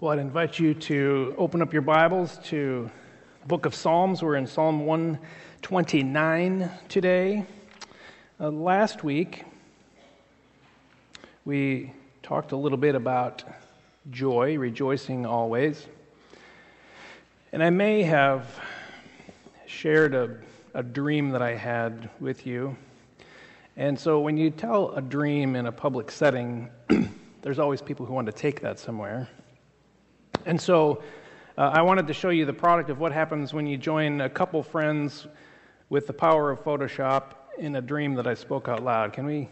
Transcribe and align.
Well, 0.00 0.12
I'd 0.12 0.18
invite 0.18 0.58
you 0.58 0.72
to 0.72 1.34
open 1.36 1.60
up 1.60 1.74
your 1.74 1.82
Bibles 1.82 2.38
to 2.44 2.90
the 3.42 3.46
book 3.46 3.66
of 3.66 3.74
Psalms. 3.74 4.22
We're 4.22 4.36
in 4.36 4.46
Psalm 4.46 4.86
129 4.86 6.70
today. 6.88 7.44
Uh, 8.40 8.48
last 8.48 9.04
week, 9.04 9.44
we 11.44 11.92
talked 12.22 12.52
a 12.52 12.56
little 12.56 12.78
bit 12.78 12.94
about 12.94 13.44
joy, 14.10 14.56
rejoicing 14.56 15.26
always. 15.26 15.86
And 17.52 17.62
I 17.62 17.68
may 17.68 18.02
have 18.02 18.58
shared 19.66 20.14
a, 20.14 20.34
a 20.72 20.82
dream 20.82 21.28
that 21.32 21.42
I 21.42 21.54
had 21.54 22.08
with 22.20 22.46
you. 22.46 22.74
And 23.76 24.00
so 24.00 24.20
when 24.20 24.38
you 24.38 24.48
tell 24.48 24.92
a 24.92 25.02
dream 25.02 25.56
in 25.56 25.66
a 25.66 25.72
public 25.72 26.10
setting, 26.10 26.70
there's 27.42 27.58
always 27.58 27.82
people 27.82 28.06
who 28.06 28.14
want 28.14 28.28
to 28.28 28.32
take 28.32 28.62
that 28.62 28.78
somewhere. 28.78 29.28
And 30.46 30.60
so 30.60 31.02
uh, 31.58 31.70
I 31.72 31.82
wanted 31.82 32.06
to 32.06 32.14
show 32.14 32.30
you 32.30 32.46
the 32.46 32.52
product 32.52 32.90
of 32.90 32.98
what 32.98 33.12
happens 33.12 33.52
when 33.52 33.66
you 33.66 33.76
join 33.76 34.22
a 34.22 34.28
couple 34.28 34.62
friends 34.62 35.26
with 35.88 36.06
the 36.06 36.12
power 36.12 36.50
of 36.50 36.62
Photoshop 36.64 37.34
in 37.58 37.76
a 37.76 37.82
dream 37.82 38.14
that 38.14 38.26
I 38.26 38.34
spoke 38.34 38.68
out 38.68 38.82
loud. 38.82 39.12
Can 39.12 39.26
we? 39.26 39.48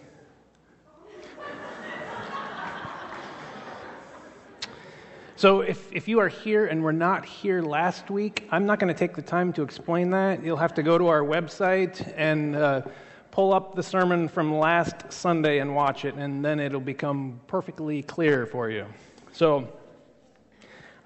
So, 5.38 5.60
if, 5.60 5.93
if 5.93 6.09
you 6.09 6.19
are 6.19 6.27
here 6.27 6.66
and 6.66 6.82
were 6.82 6.93
not 6.93 7.24
here 7.24 7.62
last 7.62 8.10
week, 8.10 8.48
I'm 8.51 8.66
not 8.66 8.80
going 8.80 8.93
to 8.93 8.98
take 8.98 9.15
the 9.15 9.23
time 9.23 9.52
to 9.52 9.62
explain 9.62 10.10
that. 10.10 10.43
You'll 10.43 10.57
have 10.57 10.74
to 10.74 10.82
go 10.82 10.98
to 10.98 11.07
our 11.07 11.20
website 11.20 12.12
and 12.16 12.57
uh, 12.57 12.82
pull 13.30 13.52
up 13.52 13.77
the 13.77 13.82
sermon 13.84 14.27
from 14.27 14.59
last 14.59 15.12
Sunday 15.12 15.60
and 15.60 15.77
watch 15.77 16.05
it, 16.05 16.15
and 16.15 16.45
then 16.45 16.59
it'll 16.59 16.80
become 16.80 17.38
perfectly 17.46 18.02
clear 18.02 18.46
for 18.46 18.68
you. 18.68 18.84
So, 19.30 19.68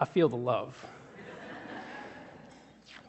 I 0.02 0.04
feel 0.04 0.28
the 0.28 0.36
love. 0.36 0.84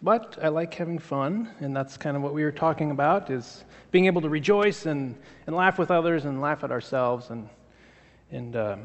but 0.04 0.38
I 0.40 0.50
like 0.50 0.76
having 0.76 1.00
fun, 1.00 1.50
and 1.60 1.76
that's 1.76 1.98
kind 1.98 2.16
of 2.16 2.22
what 2.22 2.36
we 2.36 2.44
were 2.44 2.52
talking 2.52 2.92
about 2.92 3.32
is 3.32 3.64
being 3.90 4.06
able 4.06 4.22
to 4.22 4.30
rejoice 4.30 4.86
and, 4.86 5.16
and 5.48 5.56
laugh 5.56 5.80
with 5.80 5.90
others 5.90 6.26
and 6.26 6.40
laugh 6.40 6.64
at 6.64 6.70
ourselves. 6.70 7.32
And, 7.32 7.50
and 8.32 8.56
uh, 8.56 8.76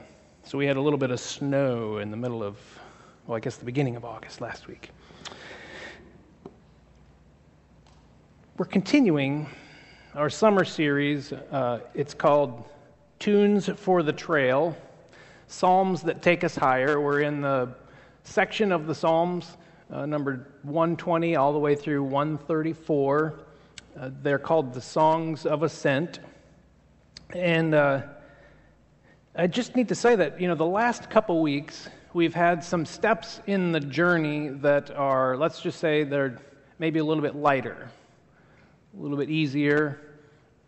so 0.42 0.56
we 0.56 0.64
had 0.64 0.78
a 0.78 0.80
little 0.80 0.98
bit 0.98 1.10
of 1.10 1.20
snow 1.20 1.98
in 1.98 2.10
the 2.10 2.16
middle 2.16 2.42
of, 2.42 2.56
well, 3.26 3.36
I 3.36 3.40
guess 3.40 3.56
the 3.58 3.66
beginning 3.66 3.94
of 3.94 4.06
August 4.06 4.40
last 4.40 4.68
week. 4.68 4.88
We're 8.56 8.64
continuing 8.64 9.46
our 10.14 10.30
summer 10.30 10.64
series. 10.64 11.34
Uh, 11.34 11.80
it's 11.92 12.14
called 12.14 12.64
Tunes 13.18 13.68
for 13.76 14.02
the 14.02 14.14
Trail 14.14 14.74
Psalms 15.46 16.00
that 16.04 16.22
Take 16.22 16.42
Us 16.42 16.56
Higher. 16.56 17.02
We're 17.02 17.20
in 17.20 17.42
the 17.42 17.74
section 18.24 18.72
of 18.72 18.86
the 18.86 18.94
Psalms, 18.94 19.56
uh, 19.90 20.06
numbered 20.06 20.46
120 20.62 21.36
all 21.36 21.52
the 21.52 21.58
way 21.58 21.74
through 21.74 22.02
134. 22.02 23.40
Uh, 23.98 24.10
they're 24.22 24.38
called 24.38 24.74
the 24.74 24.80
Songs 24.80 25.46
of 25.46 25.62
Ascent. 25.62 26.20
And 27.34 27.74
uh, 27.74 28.02
I 29.34 29.46
just 29.46 29.76
need 29.76 29.88
to 29.88 29.94
say 29.94 30.16
that, 30.16 30.40
you 30.40 30.48
know, 30.48 30.54
the 30.54 30.66
last 30.66 31.10
couple 31.10 31.40
weeks, 31.42 31.88
we've 32.12 32.34
had 32.34 32.62
some 32.64 32.84
steps 32.86 33.40
in 33.46 33.72
the 33.72 33.80
journey 33.80 34.48
that 34.48 34.90
are, 34.90 35.36
let's 35.36 35.60
just 35.60 35.78
say, 35.78 36.04
they're 36.04 36.38
maybe 36.78 36.98
a 36.98 37.04
little 37.04 37.22
bit 37.22 37.36
lighter, 37.36 37.90
a 38.96 39.00
little 39.00 39.16
bit 39.16 39.30
easier, 39.30 40.07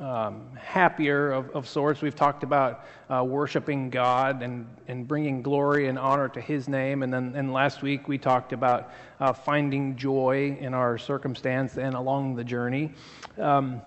um, 0.00 0.56
happier 0.56 1.30
of, 1.30 1.50
of, 1.50 1.68
sorts. 1.68 2.00
We've 2.00 2.14
talked 2.14 2.42
about 2.42 2.86
uh, 3.10 3.22
worshiping 3.22 3.90
God 3.90 4.42
and, 4.42 4.66
and 4.88 5.06
bringing 5.06 5.42
glory 5.42 5.88
and 5.88 5.98
honor 5.98 6.28
to 6.30 6.40
His 6.40 6.68
name. 6.68 7.02
And 7.02 7.12
then 7.12 7.34
and 7.36 7.52
last 7.52 7.82
week 7.82 8.08
we 8.08 8.16
talked 8.16 8.54
about 8.54 8.92
uh, 9.20 9.34
finding 9.34 9.96
joy 9.96 10.56
in 10.58 10.72
our 10.72 10.96
circumstance 10.96 11.76
and 11.76 11.94
along 11.94 12.34
the 12.34 12.44
journey. 12.44 12.94
Um, 13.36 13.82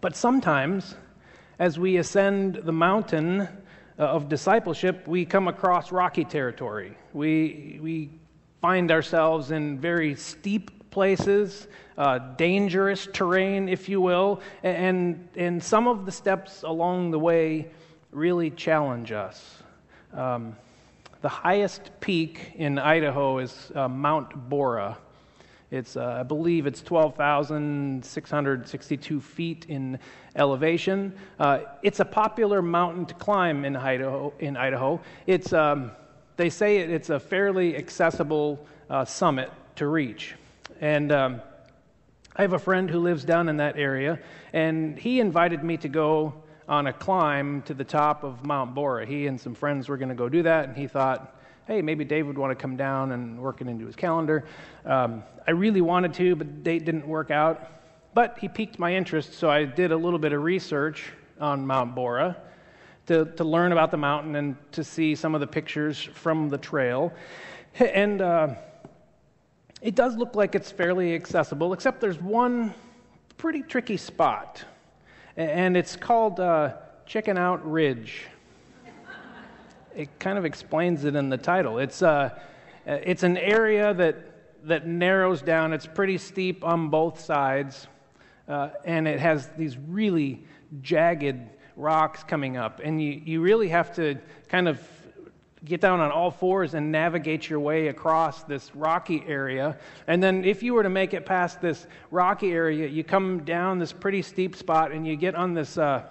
but 0.00 0.16
sometimes, 0.16 0.94
as 1.58 1.78
we 1.78 1.98
ascend 1.98 2.60
the 2.64 2.72
mountain 2.72 3.42
uh, 3.42 3.46
of 3.98 4.28
discipleship, 4.30 5.06
we 5.06 5.26
come 5.26 5.48
across 5.48 5.92
rocky 5.92 6.24
territory. 6.24 6.96
We, 7.12 7.78
we 7.82 8.10
find 8.62 8.90
ourselves 8.90 9.50
in 9.50 9.78
very 9.78 10.14
steep 10.14 10.70
places, 10.98 11.68
uh, 11.96 12.18
dangerous 12.18 13.06
terrain, 13.12 13.68
if 13.68 13.88
you 13.88 14.00
will, 14.00 14.40
and, 14.64 15.28
and 15.36 15.62
some 15.62 15.86
of 15.86 16.04
the 16.04 16.10
steps 16.10 16.64
along 16.64 17.12
the 17.12 17.18
way 17.20 17.68
really 18.10 18.50
challenge 18.50 19.12
us. 19.12 19.62
Um, 20.12 20.56
the 21.20 21.28
highest 21.28 21.92
peak 22.00 22.50
in 22.56 22.80
Idaho 22.80 23.38
is 23.38 23.70
uh, 23.76 23.86
Mount 23.86 24.48
Borah. 24.48 24.98
It's, 25.70 25.96
uh, 25.96 26.16
I 26.18 26.24
believe 26.24 26.66
it's 26.66 26.82
12,662 26.82 29.20
feet 29.20 29.66
in 29.68 30.00
elevation. 30.34 31.12
Uh, 31.38 31.60
it's 31.84 32.00
a 32.00 32.04
popular 32.04 32.60
mountain 32.60 33.06
to 33.06 33.14
climb 33.14 33.64
in 33.64 33.76
Idaho. 33.76 34.32
In 34.40 34.56
Idaho. 34.56 35.00
It's, 35.28 35.52
um, 35.52 35.92
they 36.36 36.50
say 36.50 36.78
it, 36.78 36.90
it's 36.90 37.10
a 37.10 37.20
fairly 37.20 37.76
accessible 37.76 38.66
uh, 38.90 39.04
summit 39.04 39.52
to 39.76 39.86
reach. 39.86 40.34
And 40.80 41.12
um, 41.12 41.42
I 42.36 42.42
have 42.42 42.52
a 42.52 42.58
friend 42.58 42.88
who 42.88 43.00
lives 43.00 43.24
down 43.24 43.48
in 43.48 43.56
that 43.56 43.76
area, 43.76 44.18
and 44.52 44.98
he 44.98 45.20
invited 45.20 45.64
me 45.64 45.76
to 45.78 45.88
go 45.88 46.34
on 46.68 46.86
a 46.86 46.92
climb 46.92 47.62
to 47.62 47.74
the 47.74 47.84
top 47.84 48.22
of 48.22 48.44
Mount 48.44 48.74
Borah. 48.74 49.06
He 49.06 49.26
and 49.26 49.40
some 49.40 49.54
friends 49.54 49.88
were 49.88 49.96
going 49.96 50.10
to 50.10 50.14
go 50.14 50.28
do 50.28 50.42
that, 50.42 50.68
and 50.68 50.76
he 50.76 50.86
thought, 50.86 51.36
hey, 51.66 51.82
maybe 51.82 52.04
Dave 52.04 52.26
would 52.26 52.38
want 52.38 52.50
to 52.50 52.54
come 52.54 52.76
down 52.76 53.12
and 53.12 53.38
work 53.40 53.60
it 53.60 53.68
into 53.68 53.86
his 53.86 53.96
calendar. 53.96 54.44
Um, 54.84 55.22
I 55.46 55.50
really 55.50 55.80
wanted 55.80 56.14
to, 56.14 56.36
but 56.36 56.46
the 56.46 56.60
date 56.62 56.84
didn't 56.84 57.06
work 57.06 57.30
out. 57.30 57.70
But 58.14 58.38
he 58.38 58.48
piqued 58.48 58.78
my 58.78 58.94
interest, 58.94 59.34
so 59.34 59.50
I 59.50 59.64
did 59.64 59.92
a 59.92 59.96
little 59.96 60.18
bit 60.18 60.32
of 60.32 60.42
research 60.42 61.10
on 61.40 61.66
Mount 61.66 61.94
Borah 61.94 62.36
to, 63.06 63.24
to 63.24 63.44
learn 63.44 63.72
about 63.72 63.90
the 63.90 63.96
mountain 63.96 64.36
and 64.36 64.56
to 64.72 64.84
see 64.84 65.14
some 65.14 65.34
of 65.34 65.40
the 65.40 65.46
pictures 65.46 66.02
from 66.14 66.48
the 66.48 66.58
trail. 66.58 67.12
And 67.78 68.22
uh, 68.22 68.54
it 69.80 69.94
does 69.94 70.16
look 70.16 70.34
like 70.34 70.54
it's 70.54 70.70
fairly 70.70 71.14
accessible, 71.14 71.72
except 71.72 72.00
there's 72.00 72.20
one 72.20 72.74
pretty 73.36 73.62
tricky 73.62 73.96
spot, 73.96 74.64
and 75.36 75.76
it's 75.76 75.94
called 75.94 76.40
uh, 76.40 76.74
Chicken 77.06 77.38
Out 77.38 77.68
Ridge. 77.68 78.26
It 79.94 80.08
kind 80.18 80.38
of 80.38 80.44
explains 80.44 81.04
it 81.04 81.16
in 81.16 81.28
the 81.28 81.38
title. 81.38 81.78
It's, 81.78 82.02
uh, 82.02 82.38
it's 82.86 83.22
an 83.22 83.36
area 83.36 83.94
that, 83.94 84.66
that 84.66 84.86
narrows 84.86 85.42
down, 85.42 85.72
it's 85.72 85.86
pretty 85.86 86.18
steep 86.18 86.64
on 86.64 86.88
both 86.88 87.20
sides, 87.20 87.86
uh, 88.48 88.70
and 88.84 89.06
it 89.06 89.20
has 89.20 89.48
these 89.56 89.76
really 89.76 90.44
jagged 90.82 91.48
rocks 91.76 92.24
coming 92.24 92.56
up, 92.56 92.80
and 92.82 93.00
you, 93.00 93.22
you 93.24 93.40
really 93.40 93.68
have 93.68 93.94
to 93.94 94.18
kind 94.48 94.68
of 94.68 94.80
get 95.64 95.80
down 95.80 96.00
on 96.00 96.10
all 96.10 96.30
fours 96.30 96.74
and 96.74 96.92
navigate 96.92 97.48
your 97.48 97.60
way 97.60 97.88
across 97.88 98.42
this 98.44 98.74
rocky 98.74 99.24
area. 99.26 99.76
And 100.06 100.22
then, 100.22 100.44
if 100.44 100.62
you 100.62 100.74
were 100.74 100.82
to 100.82 100.88
make 100.88 101.14
it 101.14 101.26
past 101.26 101.60
this 101.60 101.86
rocky 102.10 102.52
area, 102.52 102.86
you 102.86 103.04
come 103.04 103.44
down 103.44 103.78
this 103.78 103.92
pretty 103.92 104.22
steep 104.22 104.54
spot 104.54 104.92
and 104.92 105.06
you 105.06 105.16
get 105.16 105.34
on 105.34 105.54
this, 105.54 105.76
uh, 105.76 106.04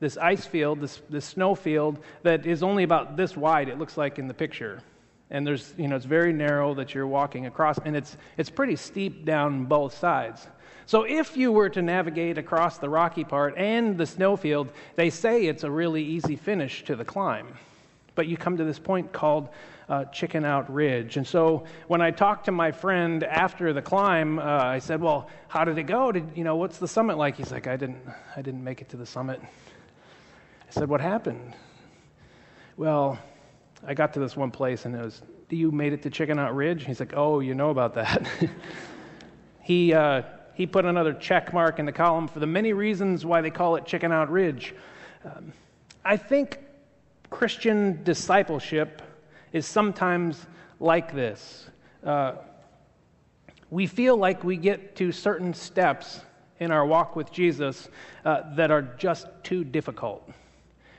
this 0.00 0.16
ice 0.16 0.46
field, 0.46 0.80
this, 0.80 1.00
this 1.08 1.24
snow 1.24 1.54
field 1.54 2.00
that 2.22 2.46
is 2.46 2.62
only 2.62 2.84
about 2.84 3.16
this 3.16 3.36
wide, 3.36 3.68
it 3.68 3.78
looks 3.78 3.96
like 3.96 4.18
in 4.18 4.28
the 4.28 4.34
picture. 4.34 4.82
And 5.30 5.46
there's, 5.46 5.74
you 5.78 5.86
know, 5.86 5.96
it's 5.96 6.04
very 6.04 6.32
narrow 6.32 6.74
that 6.74 6.92
you're 6.94 7.06
walking 7.06 7.46
across, 7.46 7.78
and 7.84 7.96
it's, 7.96 8.16
it's 8.36 8.50
pretty 8.50 8.76
steep 8.76 9.24
down 9.24 9.64
both 9.64 9.96
sides. 9.96 10.46
So, 10.86 11.04
if 11.04 11.36
you 11.36 11.52
were 11.52 11.68
to 11.70 11.82
navigate 11.82 12.36
across 12.36 12.78
the 12.78 12.88
rocky 12.88 13.22
part 13.22 13.56
and 13.56 13.96
the 13.96 14.06
snowfield, 14.06 14.72
they 14.96 15.08
say 15.08 15.46
it's 15.46 15.62
a 15.62 15.70
really 15.70 16.02
easy 16.02 16.34
finish 16.34 16.84
to 16.84 16.96
the 16.96 17.04
climb 17.04 17.46
but 18.14 18.26
you 18.26 18.36
come 18.36 18.56
to 18.56 18.64
this 18.64 18.78
point 18.78 19.12
called 19.12 19.48
uh, 19.88 20.04
Chicken 20.06 20.44
Out 20.44 20.72
Ridge. 20.72 21.16
And 21.16 21.26
so 21.26 21.64
when 21.88 22.00
I 22.00 22.10
talked 22.10 22.44
to 22.44 22.52
my 22.52 22.70
friend 22.70 23.24
after 23.24 23.72
the 23.72 23.82
climb, 23.82 24.38
uh, 24.38 24.42
I 24.42 24.78
said, 24.78 25.00
"Well, 25.00 25.28
how 25.48 25.64
did 25.64 25.78
it 25.78 25.84
go? 25.84 26.12
Did 26.12 26.30
you 26.34 26.44
know 26.44 26.56
what's 26.56 26.78
the 26.78 26.88
summit 26.88 27.18
like?" 27.18 27.36
He's 27.36 27.50
like, 27.50 27.66
"I 27.66 27.76
didn't, 27.76 27.98
I 28.36 28.42
didn't 28.42 28.62
make 28.62 28.80
it 28.80 28.88
to 28.90 28.96
the 28.96 29.06
summit." 29.06 29.40
I 29.42 30.70
said, 30.70 30.88
"What 30.88 31.00
happened?" 31.00 31.54
Well, 32.76 33.18
I 33.86 33.94
got 33.94 34.14
to 34.14 34.20
this 34.20 34.36
one 34.36 34.50
place, 34.50 34.84
and 34.84 34.94
it 34.94 35.04
was, 35.04 35.22
"Do 35.48 35.56
you 35.56 35.72
made 35.72 35.92
it 35.92 36.02
to 36.02 36.10
Chicken 36.10 36.38
Out 36.38 36.54
Ridge?" 36.54 36.84
He's 36.84 37.00
like, 37.00 37.14
"Oh, 37.16 37.40
you 37.40 37.54
know 37.54 37.70
about 37.70 37.94
that." 37.94 38.28
he 39.62 39.92
uh, 39.92 40.22
he 40.54 40.66
put 40.66 40.84
another 40.84 41.14
check 41.14 41.52
mark 41.52 41.80
in 41.80 41.86
the 41.86 41.92
column 41.92 42.28
for 42.28 42.38
the 42.38 42.46
many 42.46 42.72
reasons 42.72 43.26
why 43.26 43.40
they 43.40 43.50
call 43.50 43.74
it 43.74 43.86
Chicken 43.86 44.12
Out 44.12 44.30
Ridge. 44.30 44.72
Um, 45.24 45.52
I 46.04 46.16
think 46.16 46.58
Christian 47.30 48.02
discipleship 48.02 49.02
is 49.52 49.66
sometimes 49.66 50.46
like 50.78 51.14
this. 51.14 51.68
Uh, 52.04 52.34
we 53.70 53.86
feel 53.86 54.16
like 54.16 54.42
we 54.42 54.56
get 54.56 54.96
to 54.96 55.12
certain 55.12 55.54
steps 55.54 56.20
in 56.58 56.70
our 56.70 56.84
walk 56.84 57.16
with 57.16 57.32
Jesus 57.32 57.88
uh, 58.24 58.42
that 58.54 58.70
are 58.70 58.82
just 58.82 59.26
too 59.42 59.64
difficult. 59.64 60.28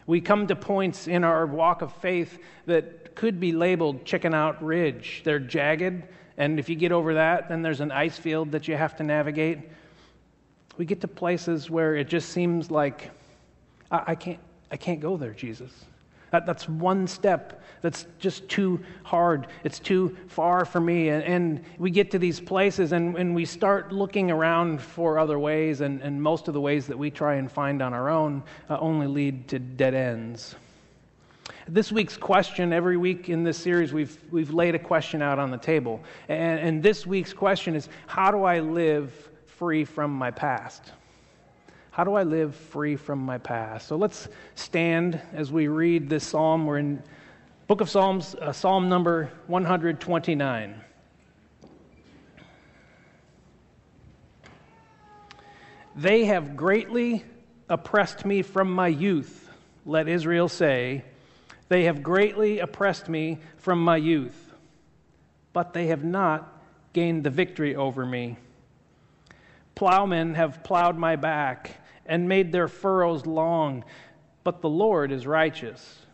We 0.08 0.22
come 0.22 0.48
to 0.48 0.56
points 0.56 1.08
in 1.08 1.24
our 1.24 1.46
walk 1.46 1.82
of 1.82 1.94
faith 1.94 2.40
that 2.66 3.16
could 3.16 3.40
be 3.40 3.52
labeled 3.52 4.06
chicken 4.06 4.34
out 4.34 4.64
ridge. 4.64 5.22
They're 5.24 5.40
jagged, 5.40 6.04
and 6.38 6.60
if 6.60 6.70
you 6.70 6.76
get 6.76 6.92
over 6.92 7.14
that, 7.16 7.50
then 7.50 7.62
there's 7.62 7.82
an 7.82 7.92
ice 7.92 8.18
field 8.18 8.52
that 8.54 8.68
you 8.68 8.76
have 8.76 8.96
to 8.98 9.04
navigate. 9.04 9.60
We 10.78 10.86
get 10.86 11.02
to 11.02 11.08
places 11.08 11.70
where 11.70 11.96
it 11.96 12.08
just 12.08 12.30
seems 12.30 12.72
like, 12.72 13.12
I, 13.92 14.04
I 14.08 14.16
can't, 14.16 14.40
I 14.72 14.78
can't 14.78 15.00
go 15.00 15.18
there, 15.18 15.34
Jesus. 15.34 15.72
That, 16.32 16.46
that's 16.46 16.68
one 16.68 17.08
step 17.08 17.62
that's 17.82 18.06
just 18.20 18.48
too 18.48 18.84
hard. 19.04 19.48
It's 19.64 19.80
too 19.80 20.16
far 20.28 20.66
for 20.66 20.80
me. 20.80 21.10
And, 21.10 21.24
and 21.24 21.64
we 21.78 21.92
get 21.92 22.12
to 22.12 22.20
these 22.20 22.40
places 22.40 22.94
and, 22.94 23.18
and 23.18 23.36
we 23.36 23.46
start 23.46 23.92
looking 23.92 24.32
around 24.32 24.82
for 24.82 25.20
other 25.20 25.40
ways, 25.40 25.82
and, 25.82 26.02
and 26.02 26.22
most 26.22 26.48
of 26.48 26.54
the 26.54 26.62
ways 26.62 26.88
that 26.88 26.98
we 26.98 27.12
try 27.12 27.36
and 27.36 27.52
find 27.52 27.82
on 27.82 27.94
our 27.94 28.10
own 28.10 28.44
uh, 28.70 28.78
only 28.80 29.08
lead 29.08 29.48
to 29.50 29.60
dead 29.60 29.94
ends. 29.94 30.56
This 31.68 31.92
week's 31.92 32.18
question, 32.18 32.74
every 32.74 32.98
week 32.98 33.30
in 33.30 33.44
this 33.44 33.58
series, 33.58 33.94
we've, 33.94 34.18
we've 34.32 34.54
laid 34.54 34.76
a 34.76 34.80
question 34.80 35.22
out 35.22 35.40
on 35.40 35.52
the 35.52 35.58
table. 35.58 36.02
And, 36.28 36.60
and 36.60 36.84
this 36.84 37.06
week's 37.06 37.34
question 37.34 37.76
is 37.76 37.90
How 38.08 38.32
do 38.32 38.44
I 38.44 38.60
live 38.60 39.30
free 39.46 39.86
from 39.86 40.12
my 40.12 40.32
past? 40.32 40.92
How 42.02 42.06
do 42.06 42.16
I 42.16 42.24
live 42.24 42.56
free 42.56 42.96
from 42.96 43.20
my 43.20 43.38
past? 43.38 43.88
So 43.88 43.96
let's 43.96 44.28
stand 44.56 45.22
as 45.34 45.52
we 45.52 45.68
read 45.68 46.10
this 46.10 46.26
psalm. 46.26 46.66
We're 46.66 46.80
in 46.80 47.04
Book 47.68 47.80
of 47.80 47.92
Psalms, 47.92 48.34
uh, 48.34 48.52
Psalm 48.52 48.90
number 48.90 49.30
129. 49.46 50.82
They 55.96 56.26
have 56.26 56.58
greatly 56.58 57.24
oppressed 57.70 58.26
me 58.26 58.42
from 58.42 58.74
my 58.74 58.88
youth, 58.88 59.52
let 59.86 60.08
Israel 60.08 60.50
say. 60.50 61.04
They 61.70 61.84
have 61.84 62.02
greatly 62.02 62.58
oppressed 62.58 63.10
me 63.10 63.38
from 63.58 63.80
my 63.80 63.98
youth, 63.98 64.52
but 65.54 65.74
they 65.74 65.86
have 65.86 66.04
not 66.04 66.64
gained 66.94 67.24
the 67.24 67.30
victory 67.30 67.76
over 67.76 68.08
me. 68.08 68.38
Plowmen 69.76 70.34
have 70.34 70.64
plowed 70.64 70.98
my 70.98 71.16
back 71.16 71.78
and 72.12 72.28
made 72.28 72.52
their 72.52 72.68
furrows 72.68 73.26
long, 73.26 73.86
but 74.44 74.62
the 74.62 74.68
Lord 74.68 75.14
is 75.14 75.26
righteous. 75.26 76.06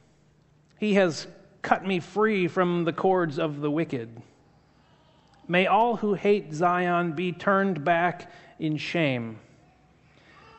He 0.79 0.93
has 0.93 1.25
cut 1.63 1.87
me 1.87 1.99
free 1.99 2.47
from 2.47 2.85
the 2.85 2.93
cords 2.93 3.39
of 3.39 3.61
the 3.61 3.71
wicked. 3.71 4.21
May 5.47 5.65
all 5.65 5.95
who 5.95 6.13
hate 6.13 6.53
Zion 6.53 7.13
be 7.13 7.31
turned 7.31 7.83
back 7.83 8.31
in 8.59 8.77
shame. 8.77 9.39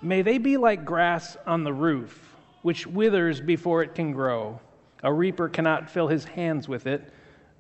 May 0.02 0.23
they 0.23 0.38
be 0.38 0.56
like 0.56 0.85
grass 0.85 1.37
on 1.46 1.62
the 1.62 1.73
roof, 1.73 2.34
which 2.62 2.88
withers 2.88 3.41
before 3.41 3.84
it 3.84 3.94
can 3.94 4.11
grow. 4.11 4.58
A 5.05 5.12
reaper 5.12 5.49
cannot 5.49 5.88
fill 5.88 6.08
his 6.08 6.25
hands 6.25 6.67
with 6.67 6.88
it, 6.88 7.12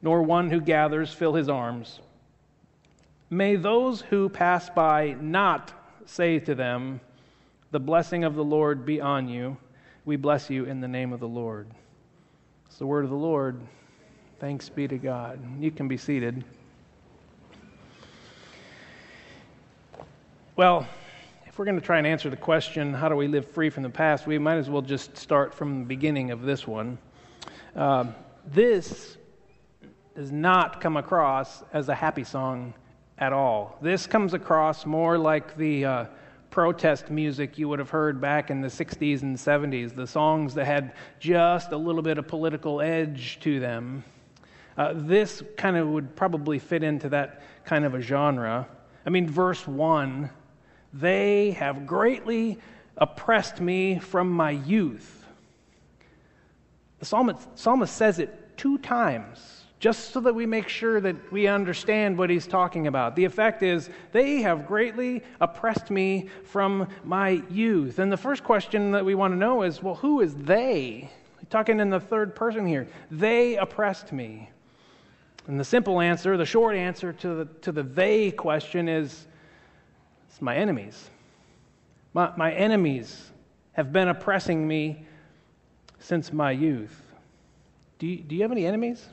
nor 0.02 0.22
one 0.24 0.50
who 0.50 0.60
gathers 0.60 1.12
fill 1.12 1.34
his 1.34 1.48
arms. 1.48 2.00
May 3.30 3.54
those 3.54 4.00
who 4.00 4.28
pass 4.28 4.68
by 4.68 5.16
not 5.20 5.72
say 6.06 6.40
to 6.40 6.56
them, 6.56 7.00
The 7.70 7.80
blessing 7.80 8.24
of 8.24 8.34
the 8.34 8.44
Lord 8.44 8.86
be 8.86 8.98
on 8.98 9.28
you. 9.28 9.58
We 10.06 10.16
bless 10.16 10.48
you 10.48 10.64
in 10.64 10.80
the 10.80 10.88
name 10.88 11.12
of 11.12 11.20
the 11.20 11.28
Lord. 11.28 11.68
It's 12.64 12.78
the 12.78 12.86
word 12.86 13.04
of 13.04 13.10
the 13.10 13.16
Lord. 13.16 13.60
Thanks 14.40 14.70
be 14.70 14.88
to 14.88 14.96
God. 14.96 15.38
You 15.60 15.70
can 15.70 15.86
be 15.86 15.98
seated. 15.98 16.44
Well, 20.56 20.88
if 21.44 21.58
we're 21.58 21.66
going 21.66 21.78
to 21.78 21.84
try 21.84 21.98
and 21.98 22.06
answer 22.06 22.30
the 22.30 22.38
question, 22.38 22.94
how 22.94 23.10
do 23.10 23.16
we 23.16 23.28
live 23.28 23.46
free 23.50 23.68
from 23.68 23.82
the 23.82 23.90
past, 23.90 24.26
we 24.26 24.38
might 24.38 24.56
as 24.56 24.70
well 24.70 24.80
just 24.80 25.18
start 25.18 25.52
from 25.52 25.80
the 25.80 25.84
beginning 25.84 26.30
of 26.30 26.40
this 26.40 26.66
one. 26.66 26.96
Uh, 27.76 28.06
this 28.46 29.18
does 30.16 30.32
not 30.32 30.80
come 30.80 30.96
across 30.96 31.62
as 31.74 31.90
a 31.90 31.94
happy 31.94 32.24
song 32.24 32.72
at 33.18 33.34
all. 33.34 33.76
This 33.82 34.06
comes 34.06 34.32
across 34.32 34.86
more 34.86 35.18
like 35.18 35.54
the 35.58 35.84
uh, 35.84 36.04
protest 36.50 37.10
music 37.10 37.58
you 37.58 37.68
would 37.68 37.78
have 37.78 37.90
heard 37.90 38.20
back 38.20 38.50
in 38.50 38.60
the 38.60 38.68
60s 38.68 39.22
and 39.22 39.36
70s, 39.36 39.94
the 39.94 40.06
songs 40.06 40.54
that 40.54 40.64
had 40.64 40.94
just 41.20 41.72
a 41.72 41.76
little 41.76 42.02
bit 42.02 42.18
of 42.18 42.26
political 42.26 42.80
edge 42.80 43.38
to 43.40 43.60
them. 43.60 44.04
Uh, 44.76 44.92
this 44.94 45.42
kind 45.56 45.76
of 45.76 45.88
would 45.88 46.14
probably 46.16 46.58
fit 46.58 46.82
into 46.82 47.08
that 47.08 47.42
kind 47.64 47.84
of 47.84 47.94
a 47.94 48.00
genre. 48.00 48.66
I 49.04 49.10
mean, 49.10 49.28
verse 49.28 49.66
1 49.66 50.30
they 50.92 51.50
have 51.52 51.86
greatly 51.86 52.58
oppressed 52.96 53.60
me 53.60 53.98
from 53.98 54.30
my 54.30 54.52
youth. 54.52 55.26
The 56.98 57.04
psalmist, 57.04 57.46
psalmist 57.54 57.94
says 57.94 58.18
it 58.18 58.56
two 58.56 58.78
times 58.78 59.57
just 59.78 60.12
so 60.12 60.20
that 60.20 60.34
we 60.34 60.44
make 60.44 60.68
sure 60.68 61.00
that 61.00 61.30
we 61.30 61.46
understand 61.46 62.18
what 62.18 62.30
he's 62.30 62.46
talking 62.46 62.86
about. 62.88 63.14
The 63.14 63.24
effect 63.24 63.62
is, 63.62 63.90
they 64.12 64.42
have 64.42 64.66
greatly 64.66 65.22
oppressed 65.40 65.90
me 65.90 66.28
from 66.44 66.88
my 67.04 67.42
youth. 67.48 67.98
And 67.98 68.10
the 68.10 68.16
first 68.16 68.42
question 68.42 68.90
that 68.90 69.04
we 69.04 69.14
want 69.14 69.32
to 69.32 69.38
know 69.38 69.62
is, 69.62 69.82
well, 69.82 69.94
who 69.94 70.20
is 70.20 70.34
they? 70.34 71.10
talking 71.50 71.80
in 71.80 71.90
the 71.90 72.00
third 72.00 72.34
person 72.34 72.66
here. 72.66 72.88
They 73.10 73.56
oppressed 73.56 74.12
me. 74.12 74.50
And 75.46 75.58
the 75.58 75.64
simple 75.64 76.00
answer, 76.00 76.36
the 76.36 76.44
short 76.44 76.76
answer 76.76 77.12
to 77.14 77.34
the, 77.34 77.44
to 77.62 77.72
the 77.72 77.82
they 77.82 78.30
question 78.30 78.88
is, 78.88 79.26
it's 80.28 80.42
my 80.42 80.56
enemies. 80.56 81.10
My, 82.12 82.32
my 82.36 82.52
enemies 82.52 83.30
have 83.72 83.92
been 83.92 84.08
oppressing 84.08 84.66
me 84.68 85.06
since 85.98 86.32
my 86.32 86.50
youth. 86.50 87.02
Do 87.98 88.06
you, 88.06 88.18
do 88.18 88.34
you 88.36 88.42
have 88.42 88.52
any 88.52 88.66
enemies? 88.66 89.06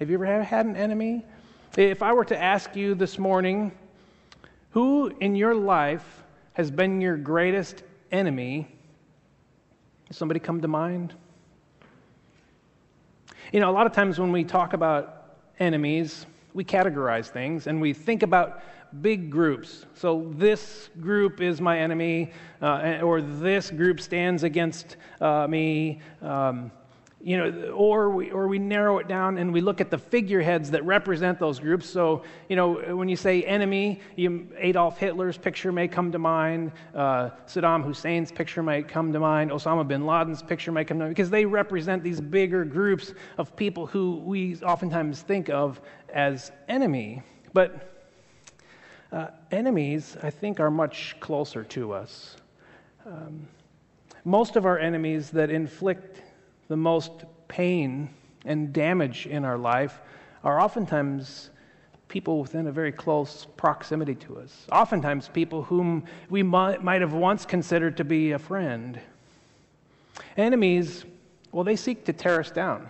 Have 0.00 0.08
you 0.08 0.14
ever 0.14 0.42
had 0.42 0.64
an 0.64 0.76
enemy? 0.76 1.26
If 1.76 2.02
I 2.02 2.14
were 2.14 2.24
to 2.24 2.42
ask 2.42 2.74
you 2.74 2.94
this 2.94 3.18
morning, 3.18 3.70
who 4.70 5.08
in 5.20 5.36
your 5.36 5.54
life 5.54 6.24
has 6.54 6.70
been 6.70 7.02
your 7.02 7.18
greatest 7.18 7.82
enemy? 8.10 8.74
Does 10.08 10.16
somebody 10.16 10.40
come 10.40 10.62
to 10.62 10.68
mind? 10.68 11.12
You 13.52 13.60
know, 13.60 13.68
a 13.68 13.72
lot 13.72 13.86
of 13.86 13.92
times 13.92 14.18
when 14.18 14.32
we 14.32 14.42
talk 14.42 14.72
about 14.72 15.34
enemies, 15.58 16.24
we 16.54 16.64
categorize 16.64 17.26
things 17.26 17.66
and 17.66 17.78
we 17.78 17.92
think 17.92 18.22
about 18.22 18.62
big 19.02 19.30
groups. 19.30 19.84
So 19.92 20.32
this 20.34 20.88
group 21.02 21.42
is 21.42 21.60
my 21.60 21.78
enemy, 21.78 22.32
uh, 22.62 23.00
or 23.02 23.20
this 23.20 23.70
group 23.70 24.00
stands 24.00 24.44
against 24.44 24.96
uh, 25.20 25.46
me. 25.46 26.00
Um, 26.22 26.70
you 27.22 27.36
know, 27.36 27.70
or 27.72 28.10
we, 28.10 28.30
or 28.30 28.48
we 28.48 28.58
narrow 28.58 28.98
it 28.98 29.06
down 29.06 29.36
and 29.36 29.52
we 29.52 29.60
look 29.60 29.80
at 29.80 29.90
the 29.90 29.98
figureheads 29.98 30.70
that 30.70 30.82
represent 30.84 31.38
those 31.38 31.58
groups. 31.58 31.88
So, 31.88 32.22
you 32.48 32.56
know, 32.56 32.96
when 32.96 33.08
you 33.08 33.16
say 33.16 33.42
enemy, 33.42 34.00
you, 34.16 34.48
Adolf 34.56 34.98
Hitler's 34.98 35.36
picture 35.36 35.70
may 35.70 35.86
come 35.86 36.10
to 36.12 36.18
mind, 36.18 36.72
uh, 36.94 37.30
Saddam 37.46 37.84
Hussein's 37.84 38.32
picture 38.32 38.62
might 38.62 38.88
come 38.88 39.12
to 39.12 39.20
mind, 39.20 39.50
Osama 39.50 39.86
bin 39.86 40.06
Laden's 40.06 40.42
picture 40.42 40.72
might 40.72 40.86
come 40.86 40.98
to 40.98 41.04
mind, 41.04 41.14
because 41.14 41.28
they 41.28 41.44
represent 41.44 42.02
these 42.02 42.20
bigger 42.20 42.64
groups 42.64 43.12
of 43.36 43.54
people 43.54 43.86
who 43.86 44.16
we 44.24 44.56
oftentimes 44.62 45.20
think 45.20 45.50
of 45.50 45.80
as 46.08 46.52
enemy. 46.68 47.22
But 47.52 48.08
uh, 49.12 49.26
enemies, 49.50 50.16
I 50.22 50.30
think, 50.30 50.58
are 50.58 50.70
much 50.70 51.16
closer 51.20 51.64
to 51.64 51.92
us. 51.92 52.36
Um, 53.04 53.46
most 54.24 54.56
of 54.56 54.64
our 54.64 54.78
enemies 54.78 55.30
that 55.30 55.50
inflict 55.50 56.22
the 56.70 56.76
most 56.76 57.24
pain 57.48 58.08
and 58.44 58.72
damage 58.72 59.26
in 59.26 59.44
our 59.44 59.58
life 59.58 60.00
are 60.44 60.60
oftentimes 60.60 61.50
people 62.06 62.40
within 62.40 62.68
a 62.68 62.72
very 62.72 62.92
close 62.92 63.48
proximity 63.56 64.14
to 64.14 64.38
us. 64.38 64.68
Oftentimes, 64.70 65.28
people 65.28 65.64
whom 65.64 66.04
we 66.28 66.44
might, 66.44 67.00
have 67.00 67.12
once 67.12 67.44
considered 67.44 67.96
to 67.96 68.04
be 68.04 68.32
a 68.32 68.38
friend. 68.38 69.00
Enemies, 70.36 71.04
well, 71.50 71.64
they 71.64 71.74
seek 71.74 72.04
to 72.04 72.12
tear 72.12 72.38
us 72.38 72.52
down. 72.52 72.88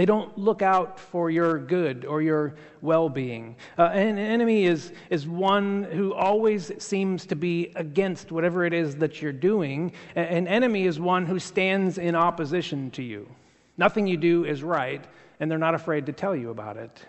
They 0.00 0.06
don't 0.06 0.38
look 0.38 0.62
out 0.62 0.98
for 0.98 1.28
your 1.28 1.58
good 1.58 2.06
or 2.06 2.22
your 2.22 2.54
well 2.80 3.10
being. 3.10 3.54
Uh, 3.76 3.90
an 3.92 4.16
enemy 4.16 4.64
is, 4.64 4.94
is 5.10 5.28
one 5.28 5.82
who 5.82 6.14
always 6.14 6.72
seems 6.82 7.26
to 7.26 7.36
be 7.36 7.70
against 7.76 8.32
whatever 8.32 8.64
it 8.64 8.72
is 8.72 8.96
that 8.96 9.20
you're 9.20 9.30
doing. 9.30 9.92
An 10.16 10.48
enemy 10.48 10.86
is 10.86 10.98
one 10.98 11.26
who 11.26 11.38
stands 11.38 11.98
in 11.98 12.14
opposition 12.14 12.90
to 12.92 13.02
you. 13.02 13.28
Nothing 13.76 14.06
you 14.06 14.16
do 14.16 14.46
is 14.46 14.62
right, 14.62 15.04
and 15.38 15.50
they're 15.50 15.58
not 15.58 15.74
afraid 15.74 16.06
to 16.06 16.14
tell 16.14 16.34
you 16.34 16.48
about 16.48 16.78
it. 16.78 17.04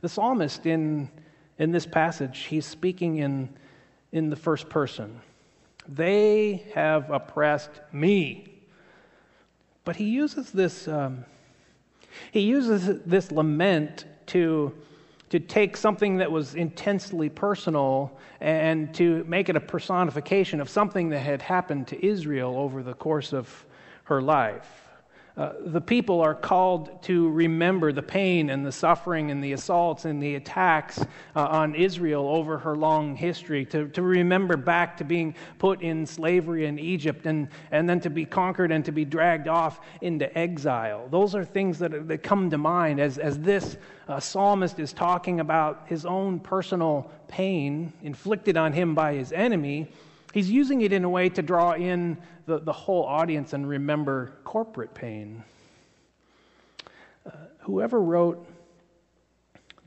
The 0.00 0.08
psalmist 0.08 0.64
in, 0.64 1.10
in 1.58 1.70
this 1.70 1.84
passage, 1.84 2.44
he's 2.44 2.64
speaking 2.64 3.18
in, 3.18 3.54
in 4.10 4.30
the 4.30 4.36
first 4.36 4.70
person. 4.70 5.20
They 5.86 6.64
have 6.74 7.10
oppressed 7.10 7.82
me. 7.92 8.62
But 9.84 9.96
he 9.96 10.04
uses 10.04 10.50
this. 10.50 10.88
Um, 10.88 11.26
he 12.34 12.40
uses 12.40 13.00
this 13.06 13.30
lament 13.30 14.06
to, 14.26 14.74
to 15.30 15.38
take 15.38 15.76
something 15.76 16.16
that 16.16 16.32
was 16.32 16.56
intensely 16.56 17.28
personal 17.28 18.18
and 18.40 18.92
to 18.92 19.22
make 19.28 19.48
it 19.48 19.54
a 19.54 19.60
personification 19.60 20.60
of 20.60 20.68
something 20.68 21.10
that 21.10 21.20
had 21.20 21.40
happened 21.40 21.86
to 21.86 22.04
Israel 22.04 22.56
over 22.56 22.82
the 22.82 22.94
course 22.94 23.32
of 23.32 23.64
her 24.02 24.20
life. 24.20 24.83
Uh, 25.36 25.52
the 25.66 25.80
people 25.80 26.20
are 26.20 26.34
called 26.34 27.02
to 27.02 27.28
remember 27.30 27.92
the 27.92 28.02
pain 28.02 28.50
and 28.50 28.64
the 28.64 28.70
suffering 28.70 29.32
and 29.32 29.42
the 29.42 29.52
assaults 29.52 30.04
and 30.04 30.22
the 30.22 30.36
attacks 30.36 31.00
uh, 31.00 31.06
on 31.34 31.74
Israel 31.74 32.28
over 32.28 32.56
her 32.56 32.76
long 32.76 33.16
history, 33.16 33.64
to, 33.64 33.88
to 33.88 34.02
remember 34.02 34.56
back 34.56 34.96
to 34.96 35.02
being 35.02 35.34
put 35.58 35.82
in 35.82 36.06
slavery 36.06 36.66
in 36.66 36.78
Egypt 36.78 37.26
and, 37.26 37.48
and 37.72 37.88
then 37.88 37.98
to 37.98 38.10
be 38.10 38.24
conquered 38.24 38.70
and 38.70 38.84
to 38.84 38.92
be 38.92 39.04
dragged 39.04 39.48
off 39.48 39.80
into 40.02 40.38
exile. 40.38 41.08
Those 41.10 41.34
are 41.34 41.44
things 41.44 41.80
that, 41.80 42.06
that 42.06 42.22
come 42.22 42.48
to 42.50 42.58
mind 42.58 43.00
as, 43.00 43.18
as 43.18 43.36
this 43.40 43.76
uh, 44.06 44.20
psalmist 44.20 44.78
is 44.78 44.92
talking 44.92 45.40
about 45.40 45.82
his 45.86 46.06
own 46.06 46.38
personal 46.38 47.10
pain 47.26 47.92
inflicted 48.02 48.56
on 48.56 48.72
him 48.72 48.94
by 48.94 49.14
his 49.14 49.32
enemy 49.32 49.90
He's 50.34 50.50
using 50.50 50.80
it 50.80 50.92
in 50.92 51.04
a 51.04 51.08
way 51.08 51.28
to 51.28 51.42
draw 51.42 51.74
in 51.74 52.18
the, 52.46 52.58
the 52.58 52.72
whole 52.72 53.04
audience 53.04 53.52
and 53.52 53.68
remember 53.68 54.32
corporate 54.42 54.92
pain. 54.92 55.44
Uh, 57.24 57.30
whoever 57.60 58.00
wrote 58.00 58.44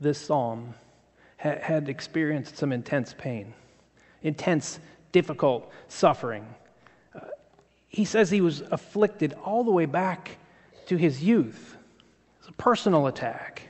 this 0.00 0.18
psalm 0.18 0.72
ha- 1.36 1.58
had 1.60 1.90
experienced 1.90 2.56
some 2.56 2.72
intense 2.72 3.14
pain, 3.18 3.52
intense, 4.22 4.80
difficult 5.12 5.70
suffering. 5.88 6.46
Uh, 7.14 7.26
he 7.88 8.06
says 8.06 8.30
he 8.30 8.40
was 8.40 8.62
afflicted 8.70 9.34
all 9.44 9.64
the 9.64 9.70
way 9.70 9.84
back 9.84 10.38
to 10.86 10.96
his 10.96 11.22
youth. 11.22 11.76
It's 12.38 12.48
a 12.48 12.52
personal 12.52 13.06
attack. 13.06 13.68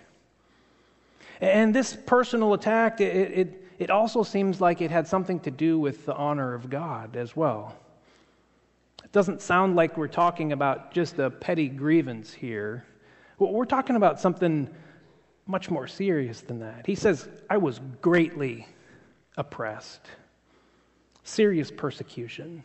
And 1.41 1.75
this 1.75 1.97
personal 2.07 2.55
attack, 2.55 3.01
it, 3.01 3.37
it 3.37 3.58
it 3.79 3.91
also 3.91 4.23
seems 4.23 4.61
like 4.61 4.81
it 4.81 4.91
had 4.91 5.07
something 5.07 5.39
to 5.41 5.51
do 5.51 5.79
with 5.79 6.05
the 6.05 6.15
honor 6.15 6.55
of 6.55 6.69
God 6.69 7.17
as 7.17 7.37
well. 7.37 7.77
It 9.05 9.13
doesn't 9.13 9.41
sound 9.41 9.77
like 9.77 9.97
we're 9.97 10.09
talking 10.09 10.53
about 10.53 10.93
just 10.93 11.19
a 11.19 11.31
petty 11.31 11.69
grievance 11.69 12.33
here. 12.33 12.85
We're 13.39 13.65
talking 13.65 13.97
about 13.97 14.21
something 14.21 14.69
much 15.47 15.71
more 15.71 15.87
serious 15.87 16.41
than 16.41 16.59
that. 16.61 16.87
He 16.87 16.97
says, 16.97 17.29
I 17.49 17.57
was 17.57 17.81
greatly 18.03 18.67
oppressed, 19.37 20.01
serious 21.23 21.71
persecution, 21.71 22.65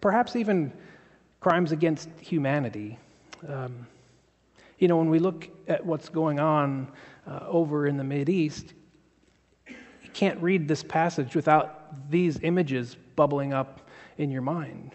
perhaps 0.00 0.34
even 0.34 0.72
crimes 1.40 1.70
against 1.72 2.10
humanity. 2.20 2.98
Um, 3.46 3.86
you 4.78 4.88
know, 4.88 4.96
when 4.96 5.08
we 5.08 5.20
look 5.20 5.48
at 5.68 5.86
what's 5.86 6.08
going 6.08 6.40
on 6.40 6.90
uh, 7.26 7.46
over 7.46 7.86
in 7.86 7.96
the 7.96 8.32
East, 8.32 8.74
can't 10.14 10.40
read 10.40 10.66
this 10.68 10.82
passage 10.82 11.34
without 11.34 12.10
these 12.10 12.38
images 12.42 12.96
bubbling 13.16 13.52
up 13.52 13.88
in 14.16 14.30
your 14.30 14.42
mind. 14.42 14.92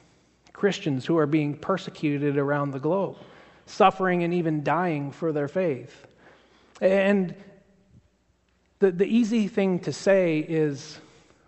Christians 0.54 1.06
who 1.06 1.18
are 1.18 1.28
being 1.28 1.56
persecuted 1.56 2.38
around 2.38 2.72
the 2.72 2.80
globe, 2.80 3.18
suffering 3.66 4.24
and 4.24 4.34
even 4.34 4.64
dying 4.64 5.12
for 5.12 5.32
their 5.32 5.48
faith. 5.48 6.08
And 6.82 7.36
the, 8.80 8.92
the 8.92 9.06
easy 9.06 9.48
thing 9.48 9.80
to 9.80 9.94
say 9.94 10.40
is, 10.40 11.00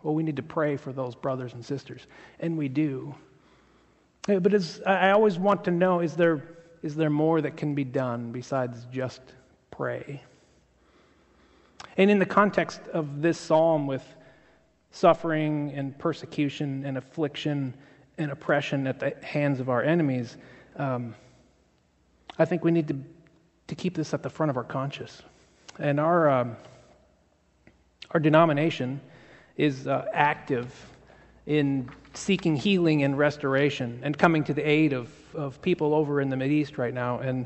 well, 0.03 0.13
we 0.13 0.23
need 0.23 0.35
to 0.35 0.43
pray 0.43 0.77
for 0.77 0.91
those 0.91 1.15
brothers 1.15 1.53
and 1.53 1.65
sisters. 1.65 2.07
And 2.39 2.57
we 2.57 2.67
do. 2.67 3.15
Uh, 4.29 4.39
but 4.39 4.53
as 4.53 4.81
I 4.85 5.11
always 5.11 5.37
want 5.39 5.63
to 5.65 5.71
know 5.71 6.01
is 6.01 6.15
there, 6.15 6.43
is 6.83 6.95
there 6.95 7.09
more 7.09 7.41
that 7.41 7.57
can 7.57 7.73
be 7.73 7.83
done 7.83 8.31
besides 8.31 8.85
just 8.91 9.21
pray? 9.71 10.21
And 11.97 12.09
in 12.09 12.19
the 12.19 12.25
context 12.25 12.81
of 12.93 13.21
this 13.21 13.37
psalm, 13.37 13.87
with 13.87 14.03
suffering 14.91 15.71
and 15.75 15.97
persecution 15.97 16.85
and 16.85 16.97
affliction 16.97 17.73
and 18.17 18.31
oppression 18.31 18.87
at 18.87 18.99
the 18.99 19.15
hands 19.23 19.59
of 19.59 19.69
our 19.69 19.83
enemies, 19.83 20.37
um, 20.77 21.15
I 22.37 22.45
think 22.45 22.63
we 22.63 22.71
need 22.71 22.87
to, 22.87 22.97
to 23.67 23.75
keep 23.75 23.95
this 23.95 24.13
at 24.13 24.23
the 24.23 24.29
front 24.29 24.49
of 24.49 24.57
our 24.57 24.63
conscience. 24.63 25.21
And 25.79 25.99
our, 25.99 26.29
um, 26.29 26.55
our 28.11 28.19
denomination 28.19 29.01
is 29.57 29.87
uh, 29.87 30.05
active 30.13 30.73
in 31.45 31.89
seeking 32.13 32.55
healing 32.55 33.03
and 33.03 33.17
restoration 33.17 33.99
and 34.03 34.17
coming 34.17 34.43
to 34.43 34.53
the 34.53 34.67
aid 34.67 34.93
of, 34.93 35.09
of 35.33 35.61
people 35.61 35.93
over 35.93 36.21
in 36.21 36.29
the 36.29 36.43
East 36.43 36.77
right 36.77 36.93
now. 36.93 37.19
And 37.19 37.45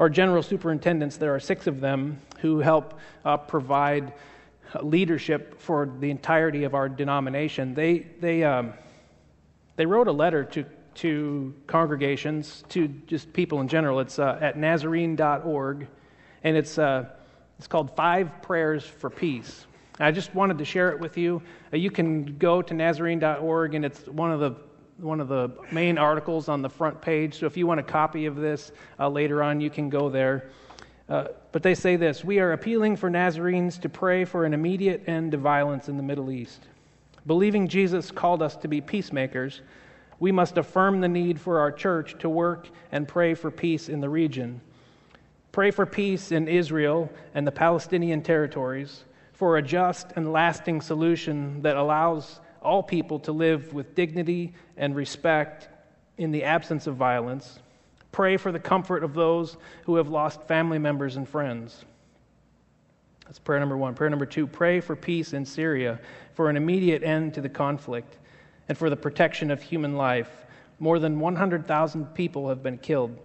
our 0.00 0.08
general 0.08 0.42
superintendents, 0.42 1.18
there 1.18 1.34
are 1.34 1.38
six 1.38 1.66
of 1.66 1.80
them 1.80 2.18
who 2.40 2.58
help 2.58 2.98
uh, 3.26 3.36
provide 3.36 4.14
leadership 4.82 5.60
for 5.60 5.92
the 6.00 6.10
entirety 6.10 6.64
of 6.64 6.74
our 6.74 6.88
denomination. 6.88 7.74
They, 7.74 8.06
they, 8.18 8.42
um, 8.42 8.72
they 9.76 9.84
wrote 9.84 10.08
a 10.08 10.12
letter 10.12 10.42
to, 10.44 10.64
to 10.94 11.54
congregations, 11.66 12.64
to 12.70 12.88
just 12.88 13.30
people 13.34 13.60
in 13.60 13.68
general. 13.68 14.00
It's 14.00 14.18
uh, 14.18 14.38
at 14.40 14.56
Nazarene.org, 14.56 15.86
and 16.44 16.56
it's, 16.56 16.78
uh, 16.78 17.04
it's 17.58 17.66
called 17.66 17.94
Five 17.94 18.40
Prayers 18.40 18.84
for 18.84 19.10
Peace. 19.10 19.66
I 19.98 20.12
just 20.12 20.34
wanted 20.34 20.56
to 20.58 20.64
share 20.64 20.90
it 20.92 20.98
with 20.98 21.18
you. 21.18 21.42
Uh, 21.74 21.76
you 21.76 21.90
can 21.90 22.38
go 22.38 22.62
to 22.62 22.72
Nazarene.org, 22.72 23.74
and 23.74 23.84
it's 23.84 24.06
one 24.06 24.32
of 24.32 24.40
the 24.40 24.52
one 25.00 25.20
of 25.20 25.28
the 25.28 25.50
main 25.72 25.98
articles 25.98 26.48
on 26.48 26.62
the 26.62 26.68
front 26.68 27.00
page. 27.00 27.38
So 27.38 27.46
if 27.46 27.56
you 27.56 27.66
want 27.66 27.80
a 27.80 27.84
copy 27.84 28.26
of 28.26 28.36
this 28.36 28.72
uh, 28.98 29.08
later 29.08 29.42
on, 29.42 29.60
you 29.60 29.70
can 29.70 29.88
go 29.88 30.08
there. 30.08 30.50
Uh, 31.08 31.28
but 31.52 31.62
they 31.62 31.74
say 31.74 31.96
this 31.96 32.24
We 32.24 32.38
are 32.38 32.52
appealing 32.52 32.96
for 32.96 33.10
Nazarenes 33.10 33.78
to 33.80 33.88
pray 33.88 34.24
for 34.24 34.44
an 34.44 34.54
immediate 34.54 35.08
end 35.08 35.32
to 35.32 35.38
violence 35.38 35.88
in 35.88 35.96
the 35.96 36.02
Middle 36.02 36.30
East. 36.30 36.60
Believing 37.26 37.68
Jesus 37.68 38.10
called 38.10 38.42
us 38.42 38.56
to 38.56 38.68
be 38.68 38.80
peacemakers, 38.80 39.60
we 40.20 40.32
must 40.32 40.58
affirm 40.58 41.00
the 41.00 41.08
need 41.08 41.40
for 41.40 41.58
our 41.58 41.72
church 41.72 42.16
to 42.18 42.28
work 42.28 42.68
and 42.92 43.08
pray 43.08 43.34
for 43.34 43.50
peace 43.50 43.88
in 43.88 44.00
the 44.00 44.08
region. 44.08 44.60
Pray 45.52 45.70
for 45.70 45.84
peace 45.84 46.30
in 46.30 46.46
Israel 46.46 47.10
and 47.34 47.46
the 47.46 47.52
Palestinian 47.52 48.22
territories, 48.22 49.04
for 49.32 49.56
a 49.56 49.62
just 49.62 50.12
and 50.16 50.32
lasting 50.32 50.80
solution 50.80 51.60
that 51.62 51.76
allows 51.76 52.40
all 52.62 52.82
people 52.82 53.18
to 53.20 53.32
live 53.32 53.72
with 53.72 53.94
dignity 53.94 54.52
and 54.76 54.94
respect 54.94 55.68
in 56.18 56.30
the 56.30 56.44
absence 56.44 56.86
of 56.86 56.96
violence. 56.96 57.60
Pray 58.12 58.36
for 58.36 58.52
the 58.52 58.58
comfort 58.58 59.04
of 59.04 59.14
those 59.14 59.56
who 59.84 59.96
have 59.96 60.08
lost 60.08 60.42
family 60.42 60.78
members 60.78 61.16
and 61.16 61.28
friends. 61.28 61.84
That's 63.24 63.38
prayer 63.38 63.60
number 63.60 63.76
one. 63.76 63.94
Prayer 63.94 64.10
number 64.10 64.26
two 64.26 64.46
pray 64.46 64.80
for 64.80 64.96
peace 64.96 65.32
in 65.32 65.44
Syria, 65.44 66.00
for 66.34 66.50
an 66.50 66.56
immediate 66.56 67.02
end 67.04 67.34
to 67.34 67.40
the 67.40 67.48
conflict, 67.48 68.18
and 68.68 68.76
for 68.76 68.90
the 68.90 68.96
protection 68.96 69.50
of 69.50 69.62
human 69.62 69.96
life. 69.96 70.30
More 70.80 70.98
than 70.98 71.20
100,000 71.20 72.06
people 72.14 72.48
have 72.48 72.62
been 72.62 72.78
killed. 72.78 73.16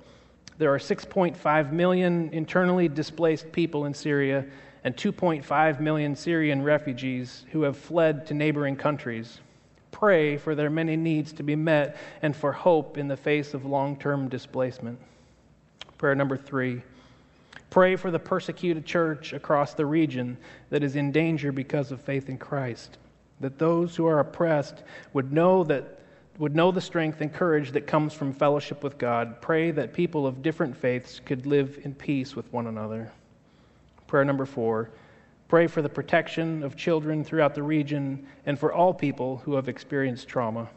There 0.57 0.73
are 0.73 0.79
6.5 0.79 1.71
million 1.71 2.29
internally 2.31 2.87
displaced 2.87 3.51
people 3.51 3.85
in 3.85 3.93
Syria 3.93 4.45
and 4.85 4.95
2.5 4.95 5.79
million 5.79 6.15
Syrian 6.15 6.61
refugees 6.61 7.43
who 7.51 7.63
have 7.63 7.75
fled 7.75 8.27
to 8.27 8.35
neighboring 8.35 8.75
countries. 8.75 9.39
Pray 9.89 10.37
for 10.37 10.53
their 10.53 10.69
many 10.69 10.95
needs 10.95 11.33
to 11.33 11.43
be 11.43 11.55
met 11.55 11.97
and 12.21 12.35
for 12.35 12.51
hope 12.51 12.99
in 12.99 13.07
the 13.07 13.17
face 13.17 13.55
of 13.55 13.65
long 13.65 13.97
term 13.97 14.29
displacement. 14.29 14.99
Prayer 15.97 16.13
number 16.13 16.37
three 16.37 16.83
pray 17.71 17.95
for 17.95 18.11
the 18.11 18.19
persecuted 18.19 18.85
church 18.85 19.33
across 19.33 19.73
the 19.73 19.85
region 19.85 20.37
that 20.69 20.83
is 20.83 20.95
in 20.95 21.11
danger 21.11 21.51
because 21.51 21.91
of 21.91 21.99
faith 21.99 22.29
in 22.29 22.37
Christ, 22.37 22.99
that 23.39 23.57
those 23.57 23.95
who 23.95 24.05
are 24.05 24.19
oppressed 24.19 24.83
would 25.13 25.33
know 25.33 25.63
that 25.63 25.99
would 26.37 26.55
know 26.55 26.71
the 26.71 26.79
strength 26.79 27.21
and 27.21 27.33
courage 27.33 27.71
that 27.71 27.87
comes 27.87 28.13
from 28.13 28.31
fellowship 28.31 28.83
with 28.83 28.99
God. 28.99 29.41
Pray 29.41 29.71
that 29.71 29.93
people 29.93 30.27
of 30.27 30.43
different 30.43 30.77
faiths 30.77 31.19
could 31.25 31.47
live 31.47 31.79
in 31.83 31.95
peace 31.95 32.35
with 32.35 32.51
one 32.53 32.67
another. 32.67 33.11
Prayer 34.07 34.25
number 34.25 34.45
four 34.45 34.91
pray 35.47 35.67
for 35.67 35.81
the 35.81 35.89
protection 35.89 36.63
of 36.63 36.75
children 36.75 37.23
throughout 37.23 37.53
the 37.53 37.63
region 37.63 38.25
and 38.45 38.57
for 38.57 38.73
all 38.73 38.93
people 38.93 39.37
who 39.37 39.55
have 39.55 39.69
experienced 39.69 40.27
trauma. 40.27 40.67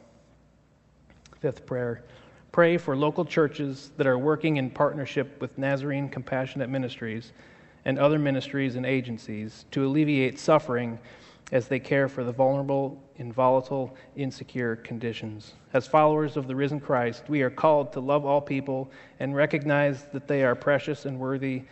Fifth 1.41 1.65
prayer 1.67 2.05
pray 2.53 2.77
for 2.77 2.97
local 2.97 3.25
churches 3.25 3.93
that 3.97 4.07
are 4.07 4.19
working 4.19 4.57
in 4.57 4.71
partnership 4.71 5.41
with 5.41 5.57
Nazarene 5.57 6.09
Compassionate 6.09 6.69
Ministries 6.69 7.33
and 7.85 7.99
other 7.99 8.19
ministries 8.19 8.77
and 8.77 8.85
agencies 8.85 9.65
to 9.71 9.87
alleviate 9.87 10.39
suffering 10.39 10.99
as 11.53 11.69
they 11.69 11.81
care 11.81 12.09
for 12.09 12.25
the 12.25 12.33
vulnerable 12.33 13.03
in 13.17 13.33
volatile, 13.33 13.97
insecure 14.17 14.77
conditions. 14.77 15.55
As 15.73 15.87
followers 15.87 16.37
of 16.37 16.47
the 16.47 16.55
risen 16.55 16.81
Christ, 16.81 17.25
we 17.29 17.43
are 17.43 17.51
called 17.51 17.93
to 17.95 18.01
love 18.01 18.27
all 18.27 18.41
people 18.41 18.91
and 19.21 19.35
recognize 19.35 20.05
that 20.13 20.29
they 20.29 20.45
are 20.45 20.55
precious 20.55 21.07
and 21.07 21.19
worthy 21.19 21.63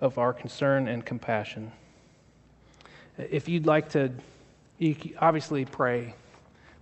of 0.00 0.18
our 0.18 0.32
concern 0.32 0.88
and 0.88 1.04
compassion. 1.04 1.72
If 3.18 3.48
you'd 3.48 3.66
like 3.66 3.90
to, 3.90 4.10
you 4.78 4.96
obviously 5.18 5.64
pray, 5.64 6.14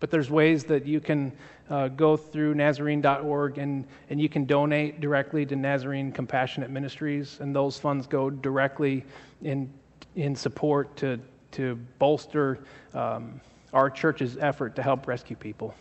but 0.01 0.11
there's 0.11 0.31
ways 0.31 0.65
that 0.65 0.87
you 0.87 1.01
can 1.01 1.33
uh, 1.69 1.89
go 1.89 2.17
through 2.17 2.55
Nazarene.org 2.55 3.59
and, 3.59 3.85
and 4.11 4.21
you 4.21 4.29
can 4.29 4.45
donate 4.45 5.01
directly 5.01 5.45
to 5.47 5.57
Nazarene 5.57 6.13
Compassionate 6.13 6.71
Ministries, 6.71 7.39
and 7.41 7.55
those 7.55 7.79
funds 7.79 8.07
go 8.07 8.31
directly 8.31 9.05
in 9.43 9.73
in 10.19 10.35
support 10.35 10.97
to, 10.97 11.19
to 11.53 11.77
bolster 11.99 12.59
um, 12.93 13.41
our 13.73 13.89
church's 13.89 14.37
effort 14.39 14.75
to 14.77 14.83
help 14.83 15.07
rescue 15.07 15.37
people. 15.37 15.75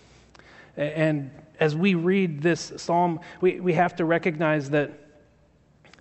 And 0.75 1.31
as 1.59 1.75
we 1.75 1.95
read 1.95 2.41
this 2.41 2.71
psalm, 2.77 3.19
we, 3.41 3.59
we 3.59 3.73
have 3.73 3.95
to 3.95 4.05
recognize 4.05 4.69
that 4.69 4.91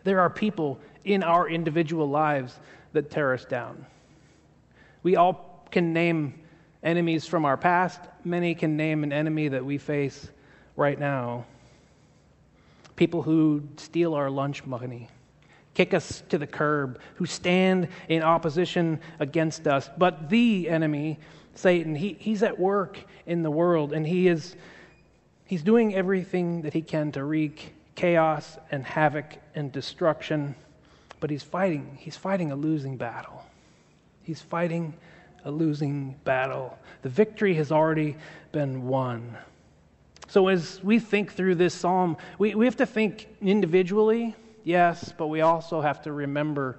there 0.05 0.21
are 0.21 0.29
people 0.29 0.79
in 1.07 1.23
our 1.23 1.49
individual 1.49 2.09
lives 2.09 2.59
that 2.93 3.11
tear 3.11 3.33
us 3.33 3.45
down. 3.45 3.87
We 5.03 5.17
all 5.17 5.67
can 5.71 5.93
name 5.93 6.35
enemies 6.83 7.27
from 7.27 7.45
our 7.45 7.57
past, 7.57 8.01
many 8.25 8.55
can 8.55 8.77
name 8.77 9.05
an 9.05 9.13
enemy 9.13 9.49
that 9.49 9.65
we 9.65 9.79
face 9.79 10.29
right 10.77 10.99
now. 10.99 11.47
People 12.97 13.23
who 13.23 13.63
steal 13.77 14.15
our 14.15 14.31
lunch 14.31 14.65
money, 14.65 15.09
kick 15.75 15.95
us 15.95 16.23
to 16.29 16.39
the 16.39 16.47
curb, 16.47 17.01
who 17.17 17.27
stand 17.27 17.89
in 18.09 18.23
opposition 18.23 19.01
against 19.21 19.67
us. 19.67 19.89
But 19.97 20.29
the 20.29 20.69
enemy, 20.69 21.19
Satan, 21.55 21.95
he, 21.95 22.17
he's 22.19 22.43
at 22.43 22.59
work 22.59 22.99
in 23.27 23.43
the 23.43 23.51
world, 23.51 23.93
and 23.93 24.07
he 24.07 24.29
is 24.29 24.57
he's 25.45 25.63
doing 25.63 25.95
everything 25.95 26.63
that 26.63 26.73
he 26.73 26.83
can 26.83 27.13
to 27.13 27.25
wreak 27.25 27.75
chaos 27.95 28.59
and 28.71 28.85
havoc 28.85 29.37
and 29.55 29.71
destruction. 29.73 30.55
But 31.21 31.31
he's 31.31 31.43
fighting. 31.43 31.97
He's 32.01 32.17
fighting 32.17 32.53
a 32.53 32.57
losing 32.57 32.97
battle. 32.97 33.45
He's 34.23 34.43
fighting 34.43 34.95
a 35.45 35.51
losing 35.51 36.17
battle. 36.25 36.79
The 37.03 37.09
victory 37.09 37.55
has 37.55 37.71
already 37.71 38.17
been 38.53 38.87
won. 38.87 39.37
So, 40.29 40.49
as 40.49 40.83
we 40.83 40.99
think 40.99 41.33
through 41.33 41.55
this 41.55 41.73
psalm, 41.73 42.17
we, 42.39 42.55
we 42.57 42.65
have 42.65 42.77
to 42.79 42.87
think 42.87 43.29
individually, 43.41 44.35
yes, 44.65 45.13
but 45.17 45.29
we 45.29 45.41
also 45.41 45.81
have 45.81 46.03
to 46.03 46.13
remember 46.13 46.79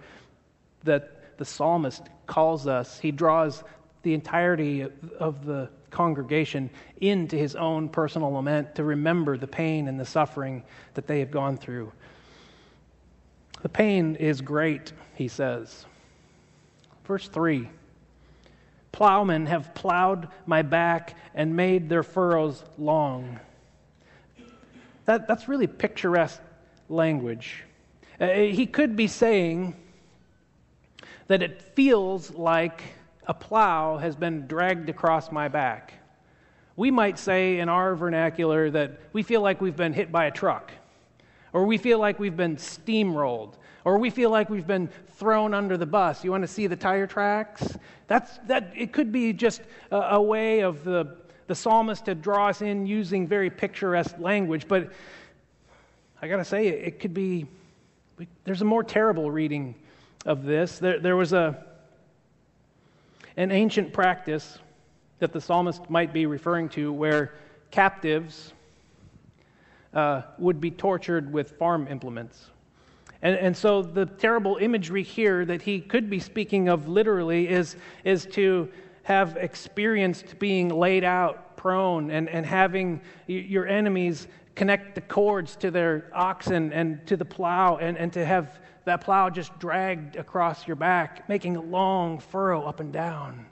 that 0.84 1.38
the 1.38 1.46
psalmist 1.46 2.03
calls 2.25 2.67
us, 2.67 3.00
he 3.00 3.12
draws 3.12 3.63
the 4.03 4.13
entirety 4.13 4.86
of 5.20 5.46
the 5.46 5.70
congregation 5.89 6.70
into 7.00 7.38
his 7.38 7.56
own 7.56 7.88
personal 7.88 8.32
lament 8.32 8.75
to 8.75 8.84
remember 8.84 9.38
the 9.38 9.48
pain 9.48 9.88
and 9.88 10.00
the 10.00 10.06
suffering 10.06 10.63
that 10.96 11.08
they 11.08 11.20
have 11.20 11.32
gone 11.32 11.58
through. 11.58 11.91
The 13.67 13.74
pain 13.74 14.15
is 14.15 14.39
great, 14.39 14.93
he 15.15 15.27
says. 15.27 15.86
Verse 17.03 17.27
3 17.27 17.67
Plowmen 18.93 19.45
have 19.45 19.75
plowed 19.75 20.29
my 20.45 20.62
back 20.62 21.17
and 21.36 21.53
made 21.53 21.89
their 21.89 22.01
furrows 22.01 22.63
long. 22.77 23.41
That, 25.03 25.27
that's 25.27 25.50
really 25.50 25.67
picturesque 25.67 26.41
language. 26.88 27.65
Uh, 28.21 28.27
he 28.29 28.65
could 28.67 28.95
be 28.95 29.07
saying 29.07 29.75
that 31.27 31.41
it 31.41 31.62
feels 31.75 32.31
like 32.31 32.81
a 33.25 33.33
plow 33.33 33.97
has 33.97 34.15
been 34.15 34.47
dragged 34.47 34.88
across 34.88 35.29
my 35.29 35.50
back. 35.50 35.93
We 36.77 36.89
might 36.89 37.19
say 37.19 37.59
in 37.59 37.67
our 37.67 37.97
vernacular 37.97 38.71
that 38.71 38.97
we 39.12 39.24
feel 39.24 39.41
like 39.41 39.59
we've 39.59 39.75
been 39.75 39.91
hit 39.91 40.09
by 40.09 40.27
a 40.27 40.31
truck, 40.31 40.71
or 41.57 41.65
we 41.65 41.79
feel 41.79 41.97
like 41.97 42.19
we've 42.19 42.37
been 42.37 42.55
steamrolled, 42.55 43.53
or 43.83 43.97
we 43.97 44.11
feel 44.11 44.29
like 44.29 44.47
we've 44.47 44.67
been 44.67 44.87
thrown 45.15 45.55
under 45.55 45.75
the 45.75 45.87
bus. 45.87 46.23
You 46.23 46.29
want 46.29 46.43
to 46.43 46.47
see 46.47 46.67
the 46.67 46.75
tire 46.75 47.07
tracks? 47.07 47.79
That's, 48.05 48.37
that, 48.45 48.71
it 48.75 48.93
could 48.93 49.11
be 49.11 49.33
just 49.33 49.63
a, 49.89 49.97
a 49.97 50.21
way 50.21 50.59
of 50.59 50.83
the, 50.83 51.17
the 51.47 51.55
psalmist 51.55 52.05
to 52.05 52.13
draw 52.13 52.49
us 52.49 52.61
in 52.61 52.85
using 52.85 53.27
very 53.27 53.49
picturesque 53.49 54.19
language, 54.19 54.67
but 54.67 54.91
I 56.21 56.27
got 56.27 56.37
to 56.37 56.45
say, 56.45 56.67
it, 56.67 56.87
it 56.89 56.99
could 56.99 57.15
be, 57.15 57.47
there's 58.43 58.61
a 58.61 58.65
more 58.65 58.83
terrible 58.83 59.31
reading 59.31 59.73
of 60.27 60.43
this. 60.43 60.77
There, 60.77 60.99
there 60.99 61.15
was 61.15 61.33
a, 61.33 61.65
an 63.35 63.51
ancient 63.51 63.93
practice 63.93 64.59
that 65.17 65.33
the 65.33 65.41
psalmist 65.41 65.89
might 65.89 66.13
be 66.13 66.27
referring 66.27 66.69
to 66.69 66.93
where 66.93 67.33
captives 67.71 68.53
uh, 69.94 70.24
would 70.38 70.60
be 70.60 70.72
tortured 70.72 71.32
with 71.32 71.51
farm 71.51 71.88
implements. 71.88 72.50
And, 73.21 73.36
and 73.36 73.58
so 73.58 73.82
the 73.82 74.06
terrible 74.06 74.58
imagery 74.58 75.04
here 75.04 75.45
that 75.45 75.62
he 75.62 75.80
could 75.80 76.10
be 76.10 76.19
speaking 76.19 76.69
of 76.69 76.88
literally 76.88 77.47
is, 77.47 77.76
is 78.04 78.26
to 78.28 78.69
have 79.04 79.38
experienced 79.38 80.38
being 80.38 80.69
laid 80.69 81.04
out 81.04 81.58
prone 81.58 82.12
and, 82.12 82.30
and 82.30 82.45
having 82.45 83.02
your 83.26 83.65
enemies 83.67 84.28
connect 84.56 84.95
the 84.95 85.02
cords 85.02 85.56
to 85.56 85.71
their 85.71 86.10
oxen 86.13 86.73
and 86.73 87.06
to 87.08 87.15
the 87.15 87.26
plow 87.26 87.78
and, 87.78 87.97
and 87.97 88.12
to 88.13 88.26
have 88.26 88.60
that 88.86 89.02
plow 89.02 89.30
just 89.30 89.58
dragged 89.60 90.15
across 90.15 90.65
your 90.65 90.76
back, 90.76 91.28
making 91.28 91.58
a 91.58 91.62
long 91.62 92.19
furrow 92.19 92.63
up 92.63 92.80
and 92.80 92.93
down. 92.93 93.45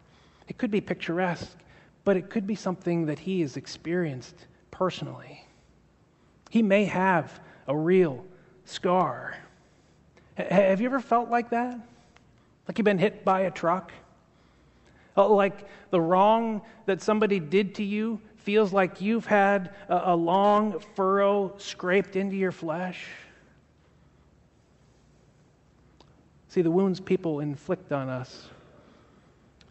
It 0.47 0.57
could 0.57 0.71
be 0.71 0.79
picturesque, 0.81 1.57
but 2.05 2.15
it 2.15 2.29
could 2.29 2.47
be 2.47 2.55
something 2.55 3.05
that 3.07 3.19
he 3.19 3.41
has 3.41 3.57
experienced 3.57 4.47
personally. 4.71 5.44
He 6.49 6.61
may 6.61 6.85
have 6.85 7.39
a 7.67 7.75
real 7.75 8.25
scar. 8.65 9.37
Have 10.35 10.81
you 10.81 10.87
ever 10.87 10.99
felt 10.99 11.29
like 11.29 11.49
that? 11.51 11.79
Like 12.67 12.77
you've 12.77 12.85
been 12.85 12.97
hit 12.97 13.23
by 13.23 13.41
a 13.41 13.51
truck? 13.51 13.91
Uh, 15.17 15.29
like 15.29 15.67
the 15.91 16.01
wrong 16.01 16.61
that 16.85 17.01
somebody 17.01 17.39
did 17.39 17.75
to 17.75 17.83
you 17.83 18.19
feels 18.37 18.73
like 18.73 19.01
you've 19.01 19.25
had 19.25 19.73
a, 19.87 20.13
a 20.13 20.15
long 20.15 20.79
furrow 20.95 21.53
scraped 21.57 22.15
into 22.15 22.35
your 22.35 22.51
flesh? 22.51 23.07
See, 26.49 26.61
the 26.61 26.71
wounds 26.71 26.99
people 26.99 27.39
inflict 27.39 27.91
on 27.91 28.09
us 28.09 28.49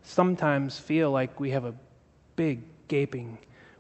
sometimes 0.03 0.79
feel 0.79 1.11
like 1.11 1.41
we 1.41 1.51
have 1.51 1.65
a 1.65 1.75
big, 2.37 2.63
gaping 2.89 3.39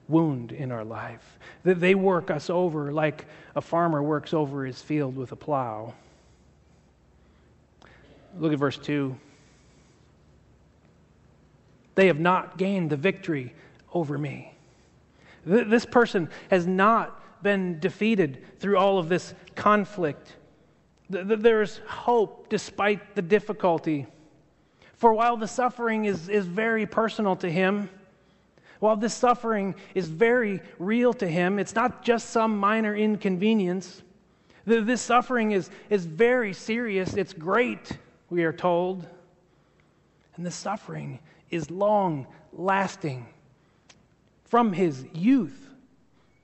wound 0.09 0.53
in 0.53 0.71
our 0.71 0.85
life. 0.85 1.39
That 1.63 1.81
they 1.81 1.95
work 1.95 2.31
us 2.31 2.51
over 2.51 2.93
like 2.93 3.27
a 3.57 3.61
farmer 3.61 4.03
works 4.03 4.35
over 4.35 4.65
his 4.65 4.81
field 4.81 5.17
with 5.17 5.33
a 5.33 5.37
plow. 5.37 5.95
Look 8.39 8.53
at 8.53 8.59
verse 8.59 8.79
2. 8.79 9.17
They 11.95 12.09
have 12.09 12.19
not 12.19 12.59
gained 12.59 12.91
the 12.91 12.97
victory 12.97 13.55
over 13.93 14.19
me. 14.19 14.53
This 15.47 15.87
person 15.87 16.29
has 16.51 16.67
not 16.67 17.43
been 17.43 17.79
defeated 17.79 18.45
through 18.59 18.79
all 18.79 18.99
of 18.99 19.09
this 19.09 19.35
conflict. 19.55 20.35
There's 21.09 21.81
hope 21.87 22.49
despite 22.49 23.15
the 23.15 23.23
difficulty. 23.23 24.07
For 24.97 25.13
while 25.13 25.37
the 25.37 25.47
suffering 25.47 26.07
is, 26.07 26.29
is 26.29 26.47
very 26.47 26.87
personal 26.87 27.37
to 27.37 27.51
him, 27.51 27.91
while 28.85 28.97
this 28.97 29.15
suffering 29.15 29.75
is 29.95 30.09
very 30.09 30.61
real 30.79 31.15
to 31.15 31.27
him, 31.27 31.59
it's 31.59 31.75
not 31.75 32.03
just 32.05 32.29
some 32.29 32.55
minor 32.59 32.95
inconvenience. 32.95 34.03
This 34.67 35.01
suffering 35.01 35.53
is, 35.53 35.71
is 35.89 36.05
very 36.05 36.53
serious, 36.53 37.15
it's 37.15 37.33
great 37.33 37.97
we 38.29 38.45
are 38.45 38.53
told. 38.53 39.07
And 40.37 40.45
the 40.45 40.51
suffering 40.51 41.19
is 41.51 41.71
long 41.71 42.27
lasting. 42.53 43.27
From 44.45 44.71
his 44.71 45.07
youth, 45.15 45.67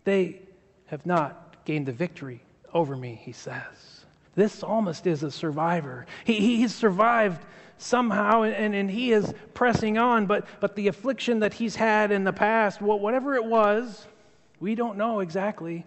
they 0.05 0.41
have 0.87 1.05
not 1.05 1.63
gained 1.67 1.85
the 1.85 1.93
victory 1.93 2.41
over 2.73 2.97
me, 2.97 3.21
he 3.23 3.33
says. 3.33 4.07
This 4.35 4.55
psalmist 4.55 5.07
is 5.07 5.23
a 5.23 5.31
survivor. 5.31 6.07
He, 6.25 6.57
he 6.57 6.69
survived 6.69 7.45
somehow 7.81 8.43
and, 8.43 8.75
and 8.75 8.91
he 8.91 9.13
is 9.13 9.33
pressing 9.55 9.99
on, 9.99 10.27
but, 10.27 10.47
but 10.61 10.77
the 10.77 10.89
affliction 10.89 11.41
that 11.41 11.55
he's 11.55 11.77
had 11.77 12.13
in 12.13 12.25
the 12.25 12.33
past, 12.33 12.81
whatever 12.81 13.35
it 13.35 13.45
was, 13.45 14.07
we 14.61 14.75
don't 14.75 14.97
know 14.97 15.21
exactly. 15.21 15.87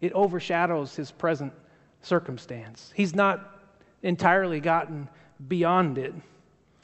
It 0.00 0.12
overshadows 0.12 0.94
his 0.94 1.10
present 1.10 1.52
circumstance. 2.02 2.92
He's 2.94 3.14
not 3.14 3.60
entirely 4.02 4.60
gotten 4.60 5.08
beyond 5.48 5.98
it. 5.98 6.14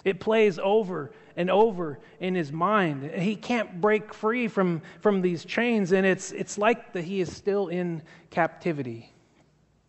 It 0.05 0.21
plays 0.21 0.59
over 0.59 1.11
and 1.37 1.51
over 1.51 1.99
in 2.21 2.35
his 2.35 2.51
mind. 2.51 3.11
He 3.11 3.37
can't 3.37 3.81
break 3.81 4.15
free 4.15 4.49
from, 4.49 4.83
from 5.01 5.21
these 5.21 5.45
chains, 5.45 5.93
and 5.93 6.07
it's, 6.07 6.33
it's 6.33 6.57
like 6.57 6.93
that 6.93 7.05
he 7.05 7.21
is 7.21 7.35
still 7.35 7.69
in 7.69 8.03
captivity 8.31 9.13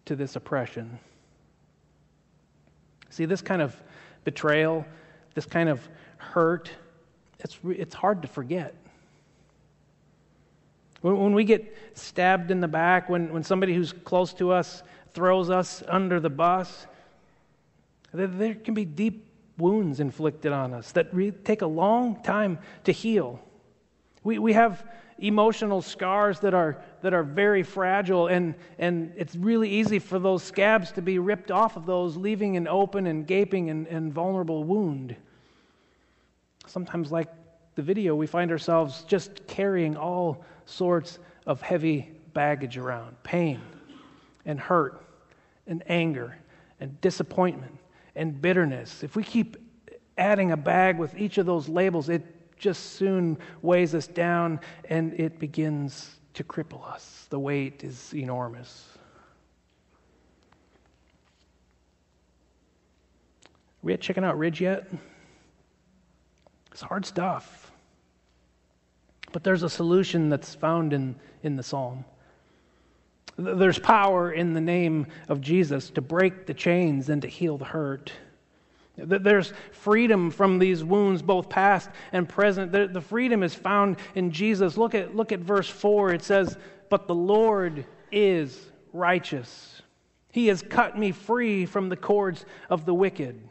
to 0.05 0.15
this 0.15 0.35
oppression. 0.35 0.99
See, 3.09 3.25
this 3.25 3.41
kind 3.41 3.61
of 3.61 3.75
betrayal, 4.23 4.85
this 5.33 5.45
kind 5.45 5.69
of 5.69 5.87
hurt, 6.17 6.71
it's, 7.39 7.57
it's 7.63 7.95
hard 7.95 8.21
to 8.21 8.27
forget. 8.27 8.75
When, 11.01 11.17
when 11.17 11.33
we 11.33 11.43
get 11.43 11.75
stabbed 11.93 12.51
in 12.51 12.59
the 12.59 12.67
back, 12.67 13.09
when, 13.09 13.31
when 13.33 13.43
somebody 13.43 13.73
who's 13.73 13.93
close 13.93 14.33
to 14.35 14.51
us 14.51 14.83
throws 15.13 15.49
us 15.49 15.83
under 15.87 16.19
the 16.19 16.29
bus, 16.29 16.87
there 18.13 18.55
can 18.55 18.73
be 18.73 18.85
deep 18.85 19.25
wounds 19.57 19.99
inflicted 19.99 20.51
on 20.51 20.73
us 20.73 20.91
that 20.93 21.11
take 21.43 21.61
a 21.61 21.67
long 21.67 22.21
time 22.23 22.59
to 22.85 22.91
heal. 22.91 23.39
We, 24.23 24.39
we 24.39 24.53
have 24.53 24.85
emotional 25.21 25.81
scars 25.81 26.39
that 26.39 26.53
are, 26.53 26.81
that 27.01 27.13
are 27.13 27.23
very 27.23 27.63
fragile, 27.63 28.27
and, 28.27 28.55
and 28.77 29.13
it's 29.15 29.35
really 29.35 29.69
easy 29.69 29.99
for 29.99 30.19
those 30.19 30.43
scabs 30.43 30.91
to 30.93 31.01
be 31.01 31.19
ripped 31.19 31.51
off 31.51 31.75
of 31.77 31.85
those, 31.85 32.17
leaving 32.17 32.57
an 32.57 32.67
open 32.67 33.07
and 33.07 33.27
gaping 33.27 33.69
and, 33.69 33.87
and 33.87 34.13
vulnerable 34.13 34.63
wound. 34.63 35.15
Sometimes, 36.67 37.11
like 37.11 37.29
the 37.75 37.81
video, 37.81 38.15
we 38.15 38.27
find 38.27 38.51
ourselves 38.51 39.03
just 39.07 39.45
carrying 39.47 39.95
all 39.95 40.43
sorts 40.65 41.19
of 41.45 41.61
heavy 41.61 42.11
baggage 42.33 42.77
around 42.77 43.21
pain 43.23 43.61
and 44.45 44.59
hurt 44.59 45.05
and 45.67 45.83
anger 45.87 46.37
and 46.79 46.99
disappointment 47.01 47.77
and 48.15 48.41
bitterness. 48.41 49.03
If 49.03 49.15
we 49.15 49.23
keep 49.23 49.57
adding 50.17 50.51
a 50.51 50.57
bag 50.57 50.97
with 50.97 51.17
each 51.17 51.37
of 51.37 51.45
those 51.45 51.69
labels, 51.69 52.09
it 52.09 52.23
just 52.59 52.93
soon 52.93 53.37
weighs 53.61 53.95
us 53.95 54.05
down 54.07 54.59
and 54.89 55.13
it 55.19 55.39
begins 55.39 56.19
to 56.35 56.43
cripple 56.43 56.87
us. 56.87 57.25
The 57.29 57.39
weight 57.39 57.83
is 57.83 58.13
enormous. 58.13 58.87
Are 63.45 63.49
We 63.81 63.93
at 63.93 64.01
Chicken 64.01 64.23
Out 64.23 64.37
Ridge 64.37 64.61
yet? 64.61 64.91
It's 66.71 66.81
hard 66.81 67.05
stuff. 67.05 67.71
But 69.31 69.43
there's 69.43 69.63
a 69.63 69.69
solution 69.69 70.29
that's 70.29 70.55
found 70.55 70.93
in, 70.93 71.15
in 71.43 71.55
the 71.55 71.63
psalm. 71.63 72.03
There's 73.37 73.79
power 73.79 74.31
in 74.31 74.53
the 74.53 74.61
name 74.61 75.07
of 75.29 75.39
Jesus 75.39 75.89
to 75.91 76.01
break 76.01 76.45
the 76.45 76.53
chains 76.53 77.09
and 77.09 77.21
to 77.21 77.27
heal 77.27 77.57
the 77.57 77.65
hurt. 77.65 78.11
There's 79.05 79.53
freedom 79.71 80.31
from 80.31 80.59
these 80.59 80.83
wounds, 80.83 81.21
both 81.21 81.49
past 81.49 81.89
and 82.11 82.27
present. 82.27 82.71
The, 82.71 83.01
freedom 83.01 83.43
is 83.43 83.55
found 83.55 83.97
in 84.15 84.31
Jesus. 84.31 84.77
Look 84.77 84.95
at, 84.95 85.15
look 85.15 85.31
at 85.31 85.39
verse 85.39 85.69
4. 85.69 86.13
It 86.13 86.23
says, 86.23 86.57
But 86.89 87.07
the 87.07 87.15
Lord 87.15 87.85
is 88.11 88.59
righteous. 88.93 89.81
He 90.31 90.47
has 90.47 90.61
cut 90.61 90.97
me 90.97 91.11
free 91.11 91.65
from 91.65 91.89
the 91.89 91.97
cords 91.97 92.45
of 92.69 92.85
the 92.85 92.93
wicked. 92.93 93.41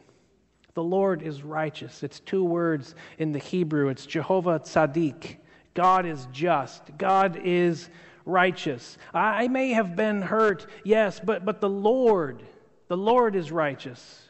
The 0.75 0.83
Lord 0.83 1.21
is 1.21 1.43
righteous. 1.43 2.03
It's 2.03 2.19
two 2.21 2.43
words 2.43 2.95
in 3.17 3.31
the 3.31 3.39
Hebrew. 3.39 3.89
It's 3.89 4.05
Jehovah 4.05 4.59
Tzaddik. 4.59 5.37
God 5.73 6.05
is 6.05 6.27
just. 6.31 6.97
God 6.97 7.41
is 7.43 7.89
righteous. 8.25 8.97
I 9.13 9.47
may 9.47 9.71
have 9.71 9.95
been 9.95 10.21
hurt, 10.21 10.67
yes, 10.83 11.19
but, 11.19 11.45
but 11.45 11.59
the 11.59 11.69
Lord, 11.69 12.43
the 12.87 12.97
Lord 12.97 13.35
is 13.35 13.51
righteous. 13.51 14.28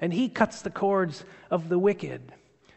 And 0.00 0.12
he 0.12 0.28
cuts 0.28 0.62
the 0.62 0.70
cords 0.70 1.24
of 1.50 1.68
the 1.68 1.78
wicked. 1.78 2.32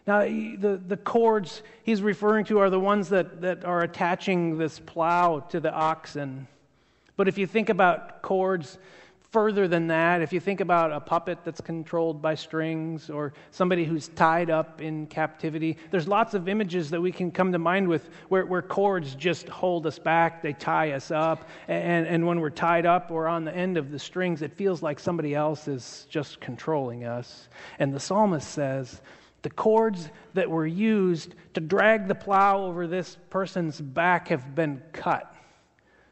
Now, 0.06 0.22
the, 0.22 0.82
the 0.86 0.98
cords 0.98 1.64
he's 1.84 2.02
referring 2.02 2.46
to 2.46 2.60
are 2.60 2.70
the 2.70 2.80
ones 2.80 3.10
that, 3.10 3.42
that 3.42 3.64
are 3.64 3.82
attaching 3.82 4.58
this 4.58 4.80
plow 4.80 5.40
to 5.50 5.60
the 5.60 5.72
oxen. 5.72 6.48
But 7.16 7.28
if 7.28 7.38
you 7.38 7.48
think 7.48 7.70
about 7.70 8.22
cords, 8.22 8.78
further 9.34 9.68
than 9.68 9.88
that, 9.88 10.22
if 10.22 10.32
you 10.32 10.40
think 10.40 10.62
about 10.62 10.92
a 10.92 11.00
puppet 11.00 11.40
that's 11.44 11.60
controlled 11.60 12.22
by 12.22 12.36
strings 12.36 13.10
or 13.10 13.34
somebody 13.50 13.84
who's 13.84 14.10
tied 14.10 14.52
up 14.52 14.80
in 14.80 15.08
captivity, 15.08 15.76
there's 15.90 16.08
lots 16.08 16.36
of 16.36 16.48
images 16.48 16.92
that 16.92 17.02
we 17.02 17.12
can 17.12 17.32
come 17.32 17.52
to 17.52 17.58
mind 17.58 17.88
with 17.88 18.12
where, 18.30 18.46
where 18.46 18.62
cords 18.62 19.16
just 19.16 19.50
hold 19.50 19.88
us 19.88 19.98
back, 19.98 20.44
they 20.44 20.54
tie 20.54 20.92
us 20.92 21.10
up, 21.10 21.50
and, 21.68 22.06
and 22.06 22.26
when 22.28 22.40
we're 22.40 22.52
tied 22.52 22.86
up 22.86 23.10
or 23.10 23.28
on 23.28 23.44
the 23.44 23.54
end 23.56 23.76
of 23.76 23.90
the 23.90 23.98
strings, 23.98 24.44
it 24.44 24.54
feels 24.54 24.84
like 24.84 25.00
somebody 25.00 25.34
else 25.34 25.68
is 25.68 26.06
just 26.12 26.40
controlling 26.40 27.04
us. 27.04 27.50
And 27.80 27.92
the 27.92 28.00
psalmist 28.00 28.48
says, 28.48 29.02
the 29.42 29.50
cords 29.50 30.10
that 30.36 30.50
were 30.50 30.68
used 30.68 31.34
to 31.56 31.60
drag 31.60 32.08
the 32.08 32.16
plow 32.16 32.64
over 32.66 32.86
this 32.86 33.18
person's 33.32 33.82
back 33.82 34.28
have 34.28 34.54
been 34.54 34.80
cut. 34.94 35.36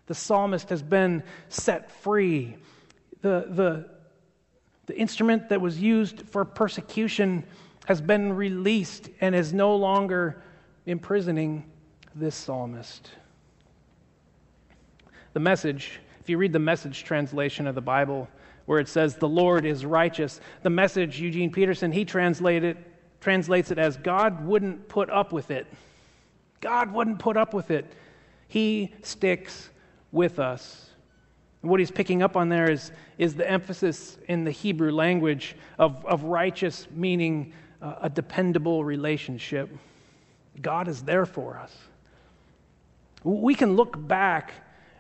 The 0.08 0.16
psalmist 0.16 0.70
has 0.70 0.82
been 0.82 1.22
set 1.50 1.92
free 2.02 2.58
the, 3.22 3.46
the, 3.50 3.86
the 4.88 4.98
instrument 4.98 5.50
that 5.50 5.62
was 5.62 5.80
used 5.80 6.24
for 6.30 6.44
persecution 6.46 7.44
has 7.86 8.02
been 8.02 8.34
released 8.34 9.10
and 9.22 9.36
is 9.36 9.54
no 9.54 9.76
longer 9.76 10.42
imprisoning 10.86 11.66
this 12.16 12.36
psalmist. 12.36 13.10
The 15.34 15.40
message, 15.40 16.00
if 16.20 16.30
you 16.30 16.38
read 16.38 16.54
the 16.54 16.60
message 16.60 17.04
translation 17.04 17.68
of 17.68 17.76
the 17.76 17.82
Bible, 17.82 18.28
where 18.66 18.80
it 18.80 18.88
says, 18.88 19.16
The 19.16 19.28
Lord 19.28 19.66
is 19.66 19.86
righteous, 19.86 20.40
the 20.62 20.70
message, 20.70 21.20
Eugene 21.20 21.52
Peterson, 21.52 21.92
he 21.92 22.06
translated, 22.06 22.78
translates 23.20 23.72
it 23.72 23.78
as, 23.78 23.98
God 23.98 24.46
wouldn't 24.46 24.88
put 24.88 25.10
up 25.10 25.32
with 25.32 25.52
it. 25.52 25.68
God 26.60 26.94
wouldn't 26.94 27.20
put 27.20 27.38
up 27.38 27.54
with 27.54 27.72
it. 27.72 27.92
He 28.48 28.94
sticks 29.02 29.70
with 30.12 30.38
us. 30.38 30.91
What 31.62 31.80
he's 31.80 31.92
picking 31.92 32.24
up 32.24 32.36
on 32.36 32.50
there 32.50 32.70
is, 32.70 32.92
is 33.18 33.36
the 33.36 33.50
emphasis 33.50 34.18
in 34.28 34.44
the 34.44 34.52
Hebrew 34.52 34.92
language 34.92 35.56
of, 35.78 36.04
of 36.06 36.24
righteous, 36.24 36.88
meaning 36.92 37.54
uh, 37.82 37.96
a 38.02 38.10
dependable 38.10 38.84
relationship. 38.84 39.70
God 40.60 40.88
is 40.88 41.04
there 41.04 41.26
for 41.26 41.58
us. 41.58 41.76
We 43.24 43.54
can 43.54 43.76
look 43.76 43.96
back 44.08 44.54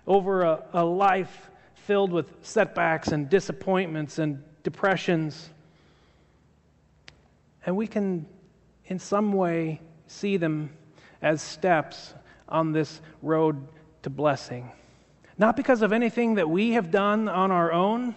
over 0.06 0.44
a, 0.44 0.64
a 0.74 0.86
life 0.86 1.50
filled 1.74 2.12
with 2.12 2.32
setbacks 2.44 3.08
and 3.08 3.28
disappointments 3.28 4.20
and 4.20 4.44
depressions, 4.62 5.50
and 7.66 7.76
we 7.76 7.88
can, 7.88 8.28
in 8.86 9.00
some 9.00 9.34
way, 9.34 9.82
see 10.06 10.38
them 10.38 10.70
as 11.24 11.42
steps 11.42 12.14
on 12.48 12.72
this 12.72 13.02
road 13.22 13.68
to 14.04 14.10
blessing. 14.10 14.72
Not 15.42 15.56
because 15.56 15.82
of 15.82 15.92
anything 15.92 16.36
that 16.36 16.48
we 16.48 16.74
have 16.74 16.92
done 16.92 17.28
on 17.28 17.50
our 17.50 17.72
own, 17.72 18.14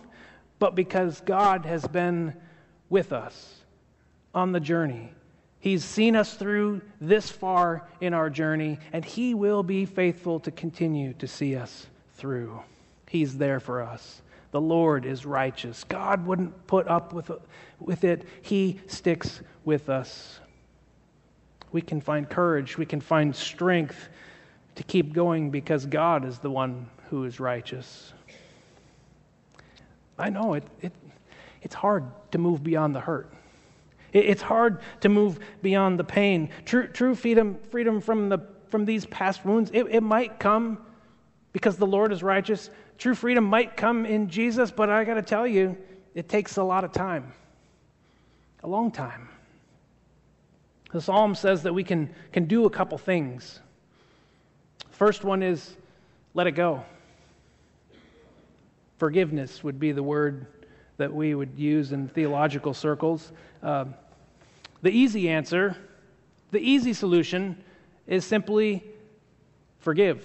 but 0.59 0.75
because 0.75 1.23
God 1.23 1.65
has 1.65 1.87
been 1.87 2.35
with 2.91 3.15
us 3.15 3.63
on 4.35 4.53
the 4.53 4.61
journey. 4.61 5.11
He's 5.59 5.83
seen 5.83 6.17
us 6.17 6.35
through 6.35 6.83
this 7.01 7.31
far 7.31 7.89
in 8.03 8.13
our 8.13 8.29
journey, 8.29 8.79
and 8.93 9.03
He 9.03 9.33
will 9.33 9.63
be 9.63 9.87
faithful 9.87 10.39
to 10.41 10.51
continue 10.51 11.15
to 11.15 11.27
see 11.27 11.57
us 11.57 11.87
through. 12.17 12.61
He's 13.09 13.39
there 13.39 13.59
for 13.59 13.81
us. 13.81 14.21
The 14.51 14.61
Lord 14.61 15.07
is 15.07 15.25
righteous. 15.25 15.83
God 15.85 16.27
wouldn't 16.27 16.67
put 16.67 16.87
up 16.89 17.15
with, 17.15 17.31
with 17.81 18.05
it, 18.05 18.29
He 18.43 18.81
sticks 18.87 19.41
with 19.65 19.89
us. 19.89 20.41
We 21.73 21.81
can 21.81 22.03
find 22.03 22.29
courage, 22.29 22.77
we 22.77 22.85
can 22.85 23.01
find 23.01 23.35
strength 23.35 24.11
to 24.75 24.83
keep 24.83 25.15
going 25.15 25.49
because 25.49 25.87
God 25.87 26.27
is 26.27 26.39
the 26.39 26.51
one 26.51 26.91
who 27.11 27.25
is 27.25 27.41
righteous. 27.41 28.13
I 30.19 30.31
know 30.31 30.55
it, 30.55 30.65
it, 30.81 30.93
it's 31.63 31.75
hard 31.75 32.05
to 32.33 32.39
move 32.39 32.63
beyond 32.63 32.95
the 32.95 33.01
hurt. 33.01 33.33
It, 34.13 34.27
it's 34.27 34.43
hard 34.43 34.81
to 35.01 35.09
move 35.09 35.39
beyond 35.63 35.99
the 35.99 36.05
pain. 36.05 36.51
True, 36.65 36.87
true 36.87 37.15
freedom, 37.15 37.59
freedom 37.71 38.01
from, 38.01 38.29
the, 38.29 38.39
from 38.69 38.85
these 38.85 39.07
past 39.07 39.45
wounds, 39.45 39.71
it, 39.75 39.85
it 39.91 40.03
might 40.03 40.39
come 40.39 40.79
because 41.53 41.77
the 41.77 41.87
Lord 41.87 42.13
is 42.13 42.23
righteous. 42.23 42.71
True 42.99 43.15
freedom 43.15 43.45
might 43.45 43.77
come 43.77 44.07
in 44.07 44.29
Jesus, 44.29 44.71
but 44.71 44.91
I 44.91 45.05
got 45.05 45.15
to 45.15 45.23
tell 45.23 45.47
you, 45.47 45.77
it 46.15 46.29
takes 46.29 46.57
a 46.59 46.63
lot 46.63 46.85
of 46.85 46.93
time, 46.93 47.33
a 48.63 48.69
long 48.69 48.91
time. 48.91 49.29
The 50.93 51.01
psalm 51.01 51.35
says 51.35 51.65
that 51.65 51.73
we 51.73 51.83
can, 51.83 52.15
can 52.31 52.45
do 52.45 52.67
a 52.67 52.71
couple 52.71 52.97
things. 52.99 53.59
First 54.91 55.25
one 55.25 55.43
is 55.43 55.77
let 56.35 56.47
it 56.47 56.53
go. 56.53 56.85
Forgiveness 59.05 59.63
would 59.63 59.79
be 59.79 59.93
the 59.93 60.03
word 60.03 60.47
that 60.97 61.13
we 61.13 61.35
would 61.35 61.59
use 61.59 61.93
in 61.93 62.09
theological 62.09 62.73
circles. 62.73 63.33
Uh, 63.63 63.85
the 64.81 64.89
easy 64.89 65.29
answer, 65.29 65.77
the 66.53 66.59
easy 66.59 66.95
solution, 66.95 67.63
is 68.07 68.25
simply 68.25 68.83
forgive. 69.79 70.25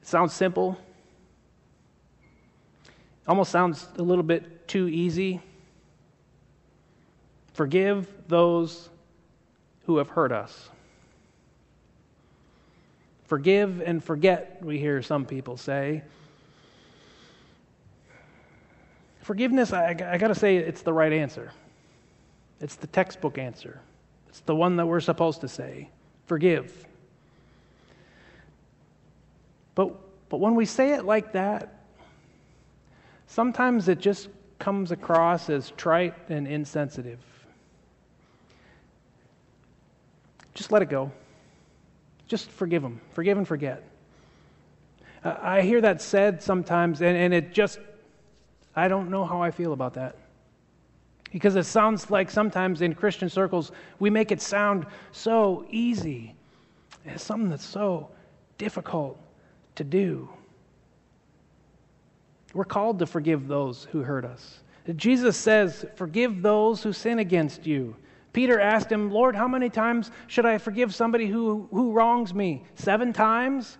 Sounds 0.00 0.32
simple, 0.32 0.78
almost 3.28 3.52
sounds 3.52 3.86
a 3.98 4.02
little 4.02 4.24
bit 4.24 4.66
too 4.66 4.88
easy. 4.88 5.42
Forgive 7.52 8.08
those 8.28 8.88
who 9.84 9.98
have 9.98 10.08
hurt 10.08 10.32
us. 10.32 10.70
Forgive 13.30 13.80
and 13.80 14.02
forget, 14.02 14.58
we 14.60 14.80
hear 14.80 15.00
some 15.02 15.24
people 15.24 15.56
say. 15.56 16.02
Forgiveness, 19.22 19.72
I, 19.72 19.90
I 19.90 20.18
got 20.18 20.28
to 20.28 20.34
say, 20.34 20.56
it's 20.56 20.82
the 20.82 20.92
right 20.92 21.12
answer. 21.12 21.52
It's 22.60 22.74
the 22.74 22.88
textbook 22.88 23.38
answer. 23.38 23.80
It's 24.30 24.40
the 24.40 24.56
one 24.56 24.74
that 24.78 24.86
we're 24.86 24.98
supposed 24.98 25.42
to 25.42 25.48
say. 25.48 25.90
Forgive. 26.26 26.84
But, 29.76 29.94
but 30.28 30.38
when 30.40 30.56
we 30.56 30.64
say 30.64 30.94
it 30.94 31.04
like 31.04 31.30
that, 31.34 31.82
sometimes 33.28 33.86
it 33.86 34.00
just 34.00 34.28
comes 34.58 34.90
across 34.90 35.48
as 35.48 35.70
trite 35.76 36.16
and 36.30 36.48
insensitive. 36.48 37.20
Just 40.52 40.72
let 40.72 40.82
it 40.82 40.88
go. 40.88 41.12
Just 42.30 42.48
forgive 42.48 42.80
them. 42.80 43.00
Forgive 43.10 43.38
and 43.38 43.48
forget. 43.48 43.82
I 45.24 45.62
hear 45.62 45.80
that 45.80 46.00
said 46.00 46.40
sometimes, 46.40 47.02
and, 47.02 47.16
and 47.16 47.34
it 47.34 47.52
just, 47.52 47.80
I 48.76 48.86
don't 48.86 49.10
know 49.10 49.24
how 49.24 49.42
I 49.42 49.50
feel 49.50 49.72
about 49.72 49.94
that. 49.94 50.14
Because 51.32 51.56
it 51.56 51.64
sounds 51.64 52.08
like 52.08 52.30
sometimes 52.30 52.82
in 52.82 52.94
Christian 52.94 53.28
circles, 53.28 53.72
we 53.98 54.10
make 54.10 54.30
it 54.30 54.40
sound 54.40 54.86
so 55.10 55.66
easy. 55.70 56.36
It's 57.04 57.24
something 57.24 57.50
that's 57.50 57.66
so 57.66 58.10
difficult 58.58 59.18
to 59.74 59.82
do. 59.82 60.28
We're 62.54 62.64
called 62.64 63.00
to 63.00 63.06
forgive 63.06 63.48
those 63.48 63.88
who 63.90 64.02
hurt 64.02 64.24
us. 64.24 64.60
Jesus 64.94 65.36
says, 65.36 65.84
Forgive 65.96 66.42
those 66.42 66.80
who 66.84 66.92
sin 66.92 67.18
against 67.18 67.66
you. 67.66 67.96
Peter 68.32 68.60
asked 68.60 68.90
him, 68.90 69.10
Lord, 69.10 69.34
how 69.34 69.48
many 69.48 69.68
times 69.68 70.10
should 70.26 70.46
I 70.46 70.58
forgive 70.58 70.94
somebody 70.94 71.26
who, 71.26 71.68
who 71.70 71.92
wrongs 71.92 72.32
me? 72.32 72.64
Seven 72.74 73.12
times? 73.12 73.78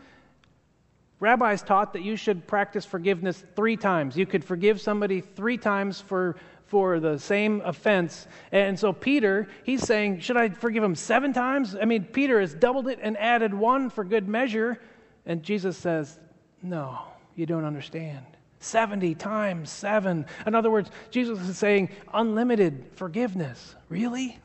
Rabbis 1.21 1.63
taught 1.63 1.93
that 1.93 2.03
you 2.03 2.17
should 2.17 2.47
practice 2.47 2.85
forgiveness 2.85 3.45
three 3.55 3.77
times. 3.77 4.17
You 4.17 4.27
could 4.27 4.43
forgive 4.43 4.81
somebody 4.81 5.21
three 5.21 5.59
times 5.59 6.01
for, 6.01 6.37
for 6.65 6.99
the 6.99 7.19
same 7.19 7.61
offense. 7.61 8.27
And 8.53 8.79
so 8.79 8.93
Peter, 8.93 9.47
he's 9.63 9.83
saying, 9.83 10.21
Should 10.21 10.39
I 10.39 10.49
forgive 10.49 10.83
him 10.83 10.95
seven 10.95 11.33
times? 11.35 11.77
I 11.81 11.85
mean, 11.85 12.05
Peter 12.05 12.41
has 12.41 12.55
doubled 12.55 12.89
it 12.89 12.99
and 13.03 13.19
added 13.19 13.53
one 13.53 13.91
for 13.91 14.03
good 14.03 14.29
measure. 14.29 14.81
And 15.27 15.43
Jesus 15.43 15.77
says, 15.77 16.19
No, 16.63 17.01
you 17.37 17.45
don't 17.45 17.67
understand. 17.67 18.25
70 18.61 19.15
times 19.17 19.71
7. 19.71 20.27
In 20.47 20.55
other 20.55 20.71
words, 20.71 20.91
Jesus 21.11 21.41
is 21.41 21.59
saying 21.59 21.89
unlimited 22.13 22.85
forgiveness. 22.95 23.75
Really? 23.89 24.39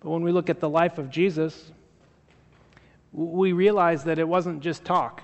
But 0.00 0.10
when 0.10 0.22
we 0.22 0.32
look 0.32 0.50
at 0.50 0.60
the 0.60 0.68
life 0.68 0.98
of 0.98 1.10
Jesus, 1.10 1.70
we 3.12 3.52
realize 3.52 4.04
that 4.04 4.18
it 4.18 4.26
wasn't 4.26 4.60
just 4.60 4.84
talk. 4.84 5.22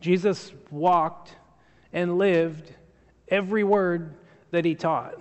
Jesus 0.00 0.52
walked 0.70 1.36
and 1.92 2.18
lived 2.18 2.72
every 3.28 3.64
word 3.64 4.14
that 4.50 4.64
he 4.64 4.74
taught. 4.74 5.14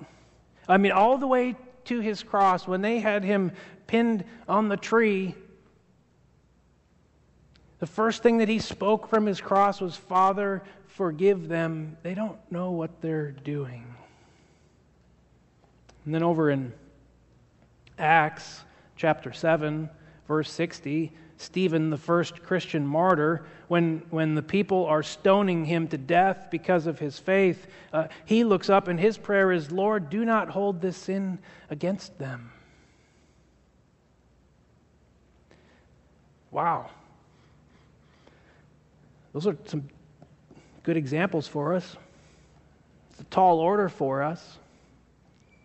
I 0.67 0.77
mean, 0.77 0.91
all 0.91 1.17
the 1.17 1.27
way 1.27 1.55
to 1.85 1.99
his 1.99 2.23
cross, 2.23 2.67
when 2.67 2.81
they 2.81 2.99
had 2.99 3.23
him 3.23 3.51
pinned 3.87 4.23
on 4.47 4.67
the 4.67 4.77
tree, 4.77 5.35
the 7.81 7.87
first 7.87 8.21
thing 8.21 8.37
that 8.37 8.47
he 8.47 8.59
spoke 8.59 9.07
from 9.07 9.25
his 9.25 9.41
cross 9.41 9.81
was, 9.81 9.95
Father, 9.95 10.61
forgive 10.85 11.47
them. 11.47 11.97
They 12.03 12.13
don't 12.13 12.37
know 12.51 12.69
what 12.69 13.01
they're 13.01 13.31
doing. 13.31 13.83
And 16.05 16.13
then 16.13 16.21
over 16.21 16.51
in 16.51 16.71
Acts 17.97 18.61
chapter 18.95 19.33
7, 19.33 19.89
verse 20.27 20.51
60, 20.51 21.11
Stephen, 21.37 21.89
the 21.89 21.97
first 21.97 22.43
Christian 22.43 22.85
martyr, 22.85 23.47
when, 23.67 24.03
when 24.11 24.35
the 24.35 24.43
people 24.43 24.85
are 24.85 25.01
stoning 25.01 25.65
him 25.65 25.87
to 25.87 25.97
death 25.97 26.49
because 26.51 26.85
of 26.85 26.99
his 26.99 27.17
faith, 27.17 27.65
uh, 27.93 28.09
he 28.25 28.43
looks 28.43 28.69
up 28.69 28.89
and 28.89 28.99
his 28.99 29.17
prayer 29.17 29.51
is, 29.51 29.71
Lord, 29.71 30.11
do 30.11 30.23
not 30.23 30.49
hold 30.49 30.81
this 30.81 30.97
sin 30.97 31.39
against 31.71 32.19
them. 32.19 32.51
Wow. 36.51 36.91
Those 39.33 39.47
are 39.47 39.57
some 39.65 39.87
good 40.83 40.97
examples 40.97 41.47
for 41.47 41.75
us. 41.75 41.95
It's 43.11 43.21
a 43.21 43.23
tall 43.25 43.59
order 43.59 43.89
for 43.89 44.21
us. 44.21 44.57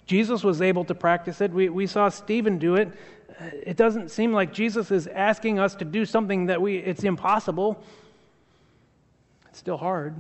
Jesus 0.07 0.45
was 0.45 0.63
able 0.63 0.85
to 0.85 0.95
practice 0.95 1.41
it. 1.41 1.53
We, 1.53 1.69
we 1.69 1.87
saw 1.87 2.09
Stephen 2.09 2.59
do 2.59 2.77
it. 2.77 2.93
It 3.41 3.77
doesn't 3.77 4.11
seem 4.11 4.33
like 4.33 4.53
Jesus 4.53 4.91
is 4.91 5.07
asking 5.09 5.59
us 5.59 5.75
to 5.77 5.85
do 5.85 6.05
something 6.05 6.47
that 6.47 6.63
we, 6.63 6.77
it's 6.77 7.03
impossible. 7.03 7.83
It's 9.49 9.59
still 9.59 9.77
hard. 9.77 10.15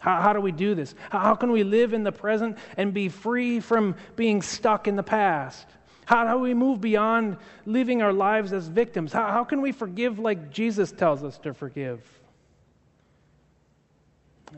How, 0.00 0.20
how 0.20 0.32
do 0.32 0.40
we 0.40 0.52
do 0.52 0.74
this? 0.74 0.94
How, 1.10 1.20
how 1.20 1.34
can 1.36 1.52
we 1.52 1.62
live 1.62 1.94
in 1.94 2.02
the 2.02 2.12
present 2.12 2.58
and 2.76 2.92
be 2.92 3.08
free 3.08 3.60
from 3.60 3.94
being 4.16 4.42
stuck 4.42 4.88
in 4.88 4.96
the 4.96 5.02
past? 5.02 5.66
How 6.04 6.32
do 6.34 6.38
we 6.40 6.54
move 6.54 6.80
beyond 6.80 7.36
living 7.64 8.02
our 8.02 8.12
lives 8.12 8.52
as 8.52 8.68
victims? 8.68 9.12
How, 9.12 9.28
how 9.28 9.44
can 9.44 9.62
we 9.62 9.72
forgive 9.72 10.18
like 10.18 10.50
Jesus 10.50 10.92
tells 10.92 11.24
us 11.24 11.38
to 11.38 11.54
forgive? 11.54 12.00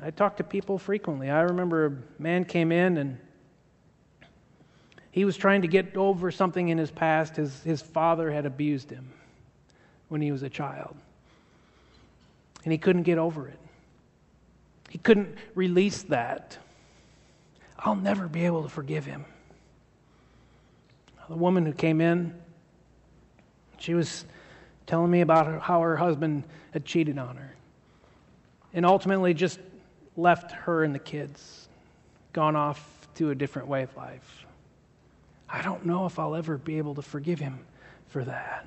I 0.03 0.11
talk 0.11 0.37
to 0.37 0.44
people 0.44 0.79
frequently. 0.79 1.31
I 1.31 1.40
remember 1.42 1.87
a 1.87 2.22
man 2.22 2.44
came 2.44 2.72
in 2.72 2.98
and 2.98 3.18
he 5.11 5.24
was 5.24 5.37
trying 5.37 5.62
to 5.62 5.68
get 5.68 5.96
over 5.96 6.31
something 6.31 6.68
in 6.68 6.79
his 6.79 6.90
past. 6.90 7.37
His, 7.37 7.62
his 7.62 7.83
father 7.83 8.31
had 8.31 8.46
abused 8.46 8.90
him 8.90 9.11
when 10.09 10.20
he 10.20 10.31
was 10.31 10.42
a 10.42 10.51
child. 10.51 10.96
And 12.64 12.72
he 12.72 12.79
couldn't 12.79 13.05
get 13.05 13.18
over 13.18 13.48
it. 13.48 13.59
He 14.90 14.98
couldn't 14.98 15.37
release 15.55 16.03
that. 16.05 16.59
I'll 17.79 17.96
never 17.96 18.29
be 18.29 18.46
able 18.46 18.62
to 18.62 18.68
forgive 18.68 19.05
him. 19.05 19.24
The 21.29 21.37
woman 21.37 21.66
who 21.66 21.72
came 21.72 22.01
in, 22.01 22.35
she 23.79 23.94
was 23.94 24.24
telling 24.87 25.11
me 25.11 25.20
about 25.20 25.62
how 25.62 25.81
her 25.81 25.96
husband 25.96 26.44
had 26.72 26.85
cheated 26.85 27.18
on 27.18 27.37
her. 27.37 27.55
And 28.72 28.87
ultimately 28.87 29.35
just 29.35 29.59
left 30.18 30.50
her 30.50 30.83
and 30.83 30.94
the 30.94 30.98
kids, 30.98 31.68
gone 32.33 32.57
off 32.57 33.09
to 33.14 33.31
a 33.31 33.35
different 33.35 33.68
way 33.68 33.85
of 33.85 33.96
life. 33.96 34.44
I 35.48 35.62
don't 35.62 35.87
know 35.87 36.07
if 36.07 36.18
I'll 36.18 36.35
ever 36.35 36.59
be 36.59 36.76
able 36.76 36.96
to 36.96 37.02
forgive 37.02 37.38
him 37.38 37.61
for 38.09 38.24
that. 38.24 38.66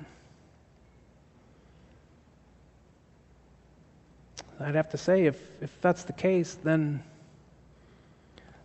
I'd 4.58 4.74
have 4.74 4.90
to 4.90 4.96
say, 4.96 5.26
if, 5.26 5.38
if 5.60 5.78
that's 5.80 6.04
the 6.04 6.12
case, 6.12 6.56
then 6.64 7.02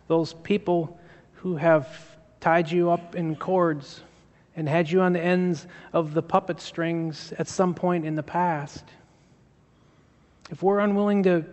those 0.06 0.32
people 0.32 0.98
who 1.34 1.56
have 1.56 1.88
tied 2.40 2.70
you 2.70 2.90
up 2.90 3.14
in 3.14 3.36
cords 3.36 4.00
and 4.56 4.68
had 4.68 4.90
you 4.90 5.02
on 5.02 5.12
the 5.12 5.22
ends 5.22 5.66
of 5.92 6.14
the 6.14 6.22
puppet 6.22 6.60
strings 6.60 7.32
at 7.38 7.48
some 7.48 7.74
point 7.74 8.06
in 8.06 8.14
the 8.14 8.22
past, 8.22 8.84
if 10.50 10.62
we're 10.62 10.78
unwilling 10.78 11.22
to 11.24 11.44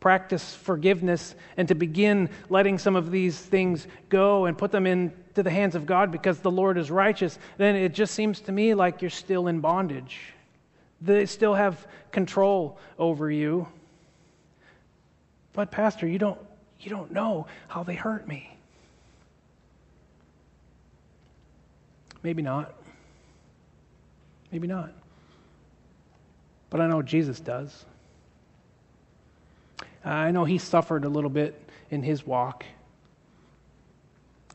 practice 0.00 0.54
forgiveness 0.54 1.34
and 1.56 1.68
to 1.68 1.74
begin 1.74 2.28
letting 2.48 2.78
some 2.78 2.96
of 2.96 3.10
these 3.10 3.38
things 3.38 3.86
go 4.08 4.46
and 4.46 4.56
put 4.56 4.72
them 4.72 4.86
into 4.86 5.42
the 5.42 5.50
hands 5.50 5.74
of 5.74 5.86
God 5.86 6.10
because 6.10 6.40
the 6.40 6.50
Lord 6.50 6.78
is 6.78 6.90
righteous, 6.90 7.38
then 7.58 7.76
it 7.76 7.92
just 7.92 8.14
seems 8.14 8.40
to 8.40 8.52
me 8.52 8.74
like 8.74 9.02
you're 9.02 9.10
still 9.10 9.46
in 9.46 9.60
bondage. 9.60 10.18
They 11.02 11.26
still 11.26 11.54
have 11.54 11.86
control 12.10 12.78
over 12.98 13.30
you. 13.30 13.68
But 15.52 15.70
pastor, 15.70 16.06
you 16.06 16.18
don't 16.18 16.38
you 16.80 16.90
don't 16.90 17.10
know 17.10 17.46
how 17.68 17.82
they 17.82 17.94
hurt 17.94 18.26
me. 18.26 18.56
Maybe 22.22 22.42
not. 22.42 22.74
Maybe 24.50 24.66
not. 24.66 24.92
But 26.70 26.80
I 26.80 26.86
know 26.86 27.02
Jesus 27.02 27.40
does. 27.40 27.84
Uh, 30.04 30.08
I 30.08 30.30
know 30.30 30.44
he 30.44 30.58
suffered 30.58 31.04
a 31.04 31.08
little 31.08 31.30
bit 31.30 31.60
in 31.90 32.02
his 32.02 32.26
walk. 32.26 32.64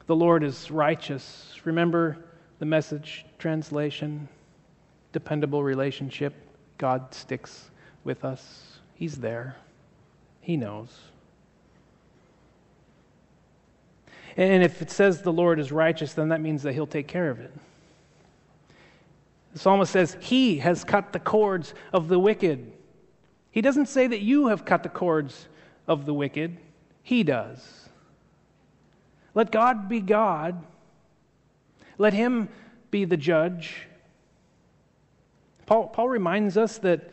The 0.07 0.15
Lord 0.15 0.43
is 0.43 0.69
righteous. 0.69 1.53
Remember 1.63 2.17
the 2.59 2.65
message 2.65 3.25
translation 3.37 4.27
dependable 5.15 5.63
relationship. 5.63 6.33
God 6.77 7.13
sticks 7.13 7.71
with 8.03 8.25
us, 8.25 8.79
He's 8.95 9.15
there, 9.15 9.55
He 10.41 10.57
knows. 10.57 10.89
And 14.35 14.61
if 14.61 14.81
it 14.81 14.91
says 14.91 15.21
the 15.21 15.31
Lord 15.31 15.57
is 15.57 15.71
righteous, 15.71 16.11
then 16.11 16.27
that 16.29 16.41
means 16.41 16.63
that 16.63 16.73
He'll 16.73 16.85
take 16.85 17.07
care 17.07 17.29
of 17.29 17.39
it. 17.39 17.53
The 19.53 19.59
psalmist 19.59 19.93
says, 19.93 20.17
He 20.19 20.57
has 20.57 20.83
cut 20.83 21.13
the 21.13 21.19
cords 21.19 21.73
of 21.93 22.09
the 22.09 22.19
wicked. 22.19 22.73
He 23.55 23.61
doesn't 23.61 23.85
say 23.85 24.05
that 24.05 24.19
you 24.19 24.47
have 24.47 24.65
cut 24.65 24.83
the 24.83 24.89
cords 24.89 25.47
of 25.87 26.05
the 26.05 26.13
wicked, 26.13 26.57
He 27.01 27.23
does. 27.23 27.87
Let 29.33 29.49
God 29.49 29.87
be 29.87 30.01
God, 30.01 30.61
let 31.97 32.13
Him 32.13 32.49
be 32.91 33.05
the 33.05 33.15
judge. 33.15 33.87
Paul, 35.65 35.87
Paul 35.87 36.09
reminds 36.09 36.57
us 36.57 36.79
that 36.79 37.11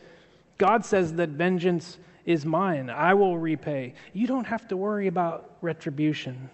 God 0.57 0.83
says 0.83 1.13
that 1.13 1.29
vengeance 1.29 1.97
is 2.25 2.45
mine, 2.45 2.89
I 2.89 3.13
will 3.13 3.37
repay. 3.37 3.93
You 4.11 4.27
don't 4.27 4.47
have 4.47 4.67
to 4.67 4.75
worry 4.75 5.07
about 5.07 5.55
retribution 5.61 6.49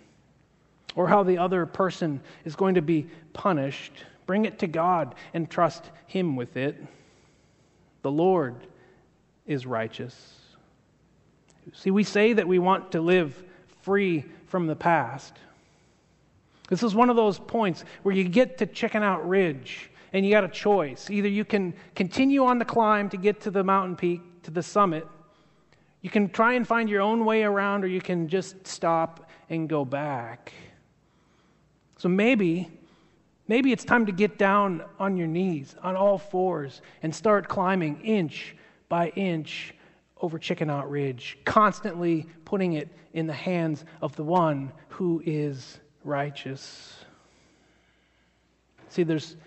or 0.95 1.07
how 1.07 1.23
the 1.23 1.39
other 1.39 1.65
person 1.65 2.21
is 2.45 2.55
going 2.55 2.75
to 2.75 2.83
be 2.83 3.07
punished. 3.33 4.05
Bring 4.27 4.45
it 4.45 4.59
to 4.59 4.67
God 4.67 5.15
and 5.33 5.49
trust 5.49 5.89
Him 6.05 6.35
with 6.35 6.57
it. 6.57 6.77
The 8.03 8.11
Lord 8.11 8.67
is 9.49 9.65
righteous. 9.65 10.35
See, 11.73 11.91
we 11.91 12.03
say 12.03 12.33
that 12.33 12.47
we 12.47 12.59
want 12.59 12.93
to 12.93 13.01
live 13.01 13.43
free 13.81 14.23
from 14.47 14.67
the 14.67 14.75
past. 14.75 15.33
This 16.69 16.83
is 16.83 16.93
one 16.93 17.09
of 17.09 17.15
those 17.15 17.39
points 17.39 17.83
where 18.03 18.13
you 18.13 18.23
get 18.23 18.59
to 18.59 18.67
Chicken 18.67 19.01
Out 19.01 19.27
Ridge 19.27 19.89
and 20.13 20.23
you 20.23 20.31
got 20.31 20.43
a 20.43 20.49
choice. 20.49 21.09
Either 21.09 21.27
you 21.27 21.43
can 21.43 21.73
continue 21.95 22.45
on 22.45 22.59
the 22.59 22.65
climb 22.65 23.09
to 23.09 23.17
get 23.17 23.41
to 23.41 23.51
the 23.51 23.63
mountain 23.63 23.95
peak, 23.95 24.21
to 24.43 24.51
the 24.51 24.63
summit. 24.63 25.07
You 26.01 26.11
can 26.11 26.29
try 26.29 26.53
and 26.53 26.67
find 26.67 26.87
your 26.87 27.01
own 27.01 27.25
way 27.25 27.43
around, 27.43 27.83
or 27.83 27.87
you 27.87 28.01
can 28.01 28.27
just 28.27 28.65
stop 28.65 29.29
and 29.49 29.67
go 29.67 29.83
back. 29.83 30.53
So 31.97 32.07
maybe, 32.07 32.69
maybe 33.47 33.71
it's 33.71 33.83
time 33.83 34.05
to 34.05 34.11
get 34.11 34.37
down 34.37 34.83
on 34.99 35.17
your 35.17 35.27
knees, 35.27 35.75
on 35.81 35.95
all 35.95 36.17
fours, 36.17 36.81
and 37.03 37.13
start 37.13 37.49
climbing 37.49 38.01
inch 38.01 38.55
by 38.89 39.09
inch 39.09 39.73
over 40.19 40.37
Chicken 40.37 40.69
Out 40.69 40.89
Ridge, 40.89 41.37
constantly 41.45 42.27
putting 42.43 42.73
it 42.73 42.89
in 43.13 43.27
the 43.27 43.33
hands 43.33 43.85
of 44.01 44.15
the 44.15 44.23
one 44.23 44.71
who 44.89 45.23
is 45.25 45.79
righteous. 46.03 47.05
See, 48.89 49.03
there's, 49.03 49.37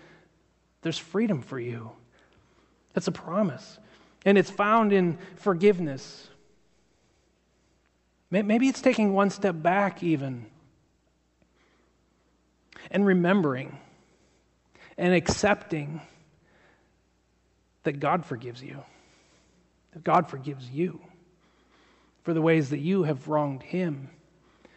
there's 0.81 0.97
freedom 0.97 1.41
for 1.41 1.59
you. 1.59 1.91
That's 2.93 3.07
a 3.07 3.11
promise. 3.11 3.77
And 4.25 4.37
it's 4.37 4.49
found 4.49 4.93
in 4.93 5.17
forgiveness. 5.35 6.29
Maybe 8.31 8.67
it's 8.67 8.81
taking 8.81 9.13
one 9.13 9.29
step 9.29 9.61
back, 9.61 10.01
even, 10.01 10.47
and 12.89 13.05
remembering 13.05 13.77
and 14.97 15.13
accepting 15.13 16.01
that 17.83 17.99
God 17.99 18.25
forgives 18.25 18.63
you, 18.63 18.83
that 19.93 20.03
God 20.03 20.29
forgives 20.29 20.69
you 20.69 20.99
for 22.23 22.33
the 22.33 22.41
ways 22.41 22.69
that 22.69 22.79
you 22.79 23.03
have 23.03 23.27
wronged 23.27 23.63
Him. 23.63 24.09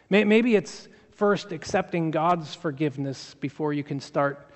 Maybe 0.09 0.55
it's 0.55 0.87
first 1.11 1.51
accepting 1.51 2.11
God's 2.11 2.53
forgiveness 2.53 3.35
before 3.39 3.73
you 3.73 3.83
can 3.83 3.99
start 3.99 4.49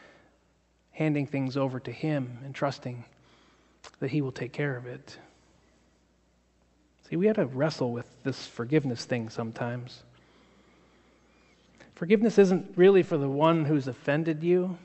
handing 0.91 1.25
things 1.25 1.57
over 1.57 1.79
to 1.79 1.91
Him 1.91 2.39
and 2.45 2.53
trusting 2.53 3.03
that 3.99 4.11
He 4.11 4.21
will 4.21 4.31
take 4.31 4.53
care 4.53 4.77
of 4.77 4.85
it. 4.85 5.17
See, 7.09 7.15
we 7.15 7.27
have 7.27 7.35
to 7.37 7.45
wrestle 7.45 7.91
with 7.91 8.05
this 8.23 8.45
forgiveness 8.45 9.03
thing 9.05 9.29
sometimes. 9.29 10.03
Forgiveness 11.95 12.37
isn't 12.37 12.73
really 12.77 13.03
for 13.03 13.17
the 13.17 13.29
one 13.29 13.65
who's 13.65 13.87
offended 13.87 14.43
you. 14.43 14.77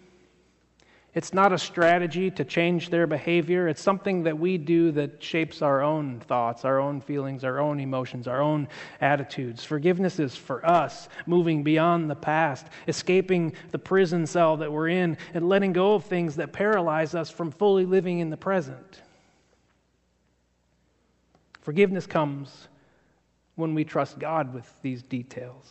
It's 1.17 1.33
not 1.33 1.51
a 1.51 1.57
strategy 1.57 2.31
to 2.33 2.45
change 2.45 2.91
their 2.91 3.07
behavior. 3.07 3.69
It's 3.69 3.81
something 3.81 4.25
that 4.25 4.39
we 4.39 4.59
do 4.59 4.93
that 4.93 5.23
shapes 5.23 5.63
our 5.63 5.81
own 5.81 6.21
thoughts, 6.21 6.63
our 6.67 6.79
own 6.79 7.01
feelings, 7.01 7.43
our 7.43 7.59
own 7.59 7.81
emotions, 7.81 8.29
our 8.29 8.43
own 8.43 8.69
attitudes. 9.01 9.65
Forgiveness 9.65 10.19
is 10.21 10.37
for 10.37 10.65
us 10.67 11.09
moving 11.25 11.63
beyond 11.63 12.11
the 12.11 12.15
past, 12.15 12.67
escaping 12.87 13.55
the 13.71 13.79
prison 13.79 14.27
cell 14.27 14.59
that 14.59 14.71
we're 14.71 14.91
in, 14.91 15.17
and 15.33 15.49
letting 15.49 15.73
go 15.73 15.95
of 15.95 16.05
things 16.05 16.37
that 16.37 16.53
paralyze 16.53 17.15
us 17.15 17.31
from 17.31 17.51
fully 17.51 17.87
living 17.87 18.19
in 18.19 18.29
the 18.29 18.37
present. 18.37 19.01
Forgiveness 21.63 22.07
comes 22.07 22.69
when 23.55 23.73
we 23.73 23.85
trust 23.85 24.19
God 24.19 24.53
with 24.53 24.71
these 24.83 25.03
details 25.03 25.65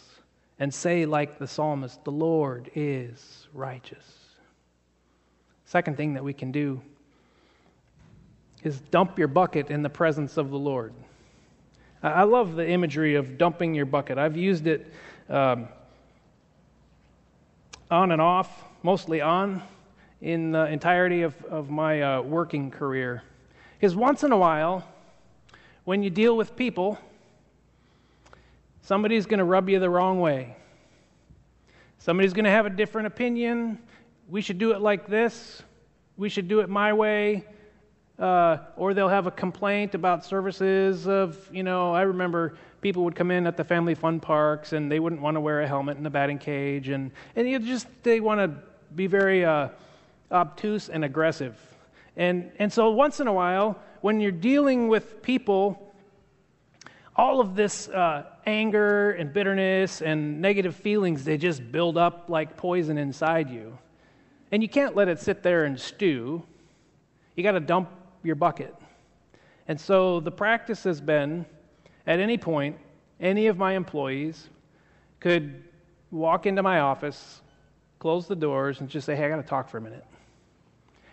and 0.58 0.74
say, 0.74 1.06
like 1.06 1.38
the 1.38 1.46
psalmist, 1.46 2.04
the 2.04 2.12
Lord 2.12 2.72
is 2.74 3.48
righteous. 3.54 4.25
Second 5.76 5.98
thing 5.98 6.14
that 6.14 6.24
we 6.24 6.32
can 6.32 6.54
do 6.54 6.82
is 8.64 8.80
dump 8.92 9.20
your 9.20 9.28
bucket 9.28 9.70
in 9.70 9.82
the 9.84 9.90
presence 9.90 10.38
of 10.38 10.50
the 10.50 10.58
Lord. 10.58 10.94
I 12.02 12.24
love 12.24 12.56
the 12.56 12.66
imagery 12.66 13.16
of 13.16 13.38
dumping 13.38 13.76
your 13.76 13.86
bucket. 13.86 14.18
I've 14.18 14.38
used 14.38 14.68
it 14.68 14.94
um, 15.28 15.68
on 17.92 18.14
and 18.14 18.22
off, 18.22 18.64
mostly 18.84 19.20
on, 19.20 19.62
in 20.22 20.54
the 20.54 20.66
entirety 20.68 21.24
of, 21.24 21.44
of 21.44 21.70
my 21.70 22.02
uh, 22.02 22.22
working 22.22 22.72
career. 22.72 23.22
Because 23.78 23.98
once 23.98 24.24
in 24.24 24.32
a 24.32 24.38
while, 24.38 24.88
when 25.84 26.04
you 26.04 26.10
deal 26.10 26.38
with 26.38 26.56
people, 26.56 26.98
somebody's 28.82 29.26
going 29.26 29.40
to 29.40 29.44
rub 29.44 29.68
you 29.68 29.78
the 29.80 29.90
wrong 29.90 30.22
way. 30.22 30.56
Somebody's 31.98 32.32
going 32.32 32.46
to 32.46 32.52
have 32.52 32.66
a 32.66 32.70
different 32.70 33.08
opinion. 33.08 33.78
We 34.28 34.42
should 34.42 34.58
do 34.58 34.72
it 34.72 34.82
like 34.82 35.06
this. 35.06 35.62
We 36.18 36.30
should 36.30 36.48
do 36.48 36.62
it 36.62 36.70
my 36.70 36.94
way. 36.94 37.46
Uh, 38.18 38.60
or 38.78 38.94
they'll 38.94 39.10
have 39.10 39.28
a 39.28 39.32
complaint 39.32 39.94
about 39.94 40.24
services 40.24 41.06
of, 41.06 41.38
you 41.52 41.64
know, 41.64 41.94
I 41.94 42.04
remember 42.04 42.58
people 42.80 43.04
would 43.04 43.16
come 43.16 43.30
in 43.30 43.46
at 43.46 43.58
the 43.58 43.64
family 43.64 43.94
fun 43.94 44.22
parks 44.22 44.72
and 44.72 44.90
they 44.90 45.02
wouldn't 45.02 45.22
want 45.22 45.36
to 45.36 45.42
wear 45.42 45.62
a 45.62 45.68
helmet 45.68 45.98
in 45.98 46.04
the 46.04 46.10
batting 46.10 46.38
cage. 46.38 46.88
And, 46.88 47.12
and 47.36 47.50
you 47.50 47.60
just, 47.60 47.88
they 48.04 48.22
want 48.22 48.40
to 48.40 48.58
be 48.96 49.08
very 49.08 49.44
uh, 49.44 49.68
obtuse 50.32 50.88
and 50.88 51.04
aggressive. 51.04 51.60
And, 52.16 52.52
and 52.58 52.72
so 52.72 52.92
once 52.92 53.20
in 53.20 53.28
a 53.28 53.34
while, 53.34 53.78
when 54.00 54.22
you're 54.22 54.32
dealing 54.32 54.88
with 54.88 55.22
people, 55.22 55.94
all 57.18 57.42
of 57.42 57.56
this 57.56 57.90
uh, 57.90 58.24
anger 58.46 59.12
and 59.12 59.34
bitterness 59.34 60.02
and 60.02 60.42
negative 60.42 60.76
feelings, 60.76 61.26
they 61.26 61.38
just 61.38 61.70
build 61.72 61.98
up 61.98 62.30
like 62.30 62.56
poison 62.56 62.98
inside 62.98 63.50
you. 63.50 63.78
And 64.52 64.62
you 64.62 64.70
can't 64.70 64.96
let 64.96 65.08
it 65.08 65.20
sit 65.20 65.44
there 65.44 65.66
and 65.66 65.80
stew. 65.80 66.44
You 67.36 67.44
got 67.44 67.54
to 67.54 67.60
dump 67.60 67.90
your 68.24 68.36
bucket. 68.36 68.76
And 69.68 69.80
so 69.80 70.20
the 70.20 70.32
practice 70.32 70.84
has 70.84 71.02
been 71.02 71.46
at 72.08 72.20
any 72.20 72.38
point, 72.38 72.78
any 73.20 73.48
of 73.48 73.58
my 73.58 73.74
employees 73.74 74.50
could 75.20 75.64
walk 76.12 76.46
into 76.46 76.62
my 76.62 76.80
office, 76.80 77.42
close 78.00 78.28
the 78.28 78.36
doors, 78.36 78.80
and 78.80 78.90
just 78.90 79.06
say, 79.06 79.16
Hey, 79.16 79.26
I 79.26 79.30
got 79.30 79.38
to 79.38 79.44
talk 79.44 79.70
for 79.70 79.78
a 79.78 79.82
minute 79.82 80.06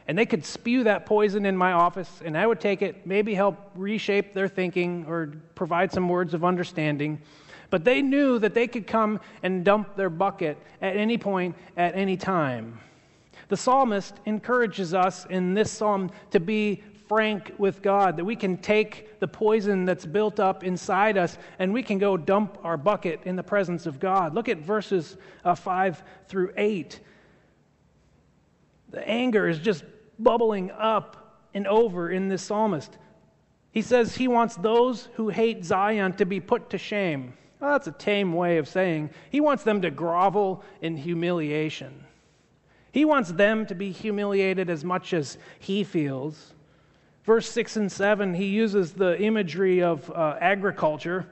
and 0.08 0.18
they 0.18 0.26
could 0.26 0.44
spew 0.44 0.84
that 0.84 1.06
poison 1.06 1.46
in 1.46 1.56
my 1.56 1.72
office, 1.72 2.22
and 2.24 2.36
I 2.36 2.46
would 2.46 2.60
take 2.60 2.82
it, 2.82 3.06
maybe 3.06 3.34
help 3.34 3.70
reshape 3.74 4.34
their 4.34 4.48
thinking 4.48 5.06
or 5.06 5.32
provide 5.54 5.92
some 5.92 6.08
words 6.08 6.34
of 6.34 6.44
understanding. 6.44 7.20
But 7.70 7.84
they 7.84 8.02
knew 8.02 8.38
that 8.40 8.52
they 8.52 8.66
could 8.66 8.86
come 8.86 9.20
and 9.42 9.64
dump 9.64 9.96
their 9.96 10.10
bucket 10.10 10.58
at 10.80 10.96
any 10.96 11.18
point, 11.18 11.56
at 11.76 11.94
any 11.94 12.16
time. 12.16 12.80
The 13.52 13.58
psalmist 13.58 14.14
encourages 14.24 14.94
us 14.94 15.26
in 15.26 15.52
this 15.52 15.70
psalm 15.70 16.10
to 16.30 16.40
be 16.40 16.82
frank 17.06 17.52
with 17.58 17.82
God, 17.82 18.16
that 18.16 18.24
we 18.24 18.34
can 18.34 18.56
take 18.56 19.20
the 19.20 19.28
poison 19.28 19.84
that's 19.84 20.06
built 20.06 20.40
up 20.40 20.64
inside 20.64 21.18
us 21.18 21.36
and 21.58 21.70
we 21.70 21.82
can 21.82 21.98
go 21.98 22.16
dump 22.16 22.56
our 22.64 22.78
bucket 22.78 23.20
in 23.26 23.36
the 23.36 23.42
presence 23.42 23.84
of 23.84 24.00
God. 24.00 24.32
Look 24.32 24.48
at 24.48 24.56
verses 24.56 25.18
uh, 25.44 25.54
5 25.54 26.02
through 26.28 26.54
8. 26.56 26.98
The 28.88 29.06
anger 29.06 29.46
is 29.46 29.58
just 29.58 29.84
bubbling 30.18 30.70
up 30.70 31.44
and 31.52 31.66
over 31.66 32.10
in 32.10 32.28
this 32.28 32.42
psalmist. 32.42 32.96
He 33.70 33.82
says 33.82 34.16
he 34.16 34.28
wants 34.28 34.56
those 34.56 35.10
who 35.16 35.28
hate 35.28 35.62
Zion 35.62 36.14
to 36.14 36.24
be 36.24 36.40
put 36.40 36.70
to 36.70 36.78
shame. 36.78 37.34
Well, 37.60 37.72
that's 37.72 37.86
a 37.86 37.92
tame 37.92 38.32
way 38.32 38.56
of 38.56 38.66
saying 38.66 39.10
he 39.28 39.42
wants 39.42 39.62
them 39.62 39.82
to 39.82 39.90
grovel 39.90 40.64
in 40.80 40.96
humiliation. 40.96 42.06
He 42.92 43.04
wants 43.06 43.32
them 43.32 43.66
to 43.66 43.74
be 43.74 43.90
humiliated 43.90 44.68
as 44.68 44.84
much 44.84 45.14
as 45.14 45.38
he 45.58 45.82
feels. 45.82 46.52
Verse 47.24 47.50
6 47.50 47.76
and 47.76 47.90
7, 47.90 48.34
he 48.34 48.46
uses 48.46 48.92
the 48.92 49.20
imagery 49.20 49.82
of 49.82 50.10
uh, 50.10 50.36
agriculture. 50.40 51.26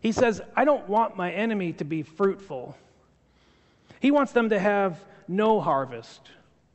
He 0.00 0.10
says, 0.10 0.42
I 0.56 0.64
don't 0.64 0.88
want 0.88 1.16
my 1.16 1.32
enemy 1.32 1.72
to 1.74 1.84
be 1.84 2.02
fruitful. 2.02 2.76
He 4.00 4.10
wants 4.10 4.32
them 4.32 4.48
to 4.50 4.58
have 4.58 4.98
no 5.28 5.60
harvest, 5.60 6.20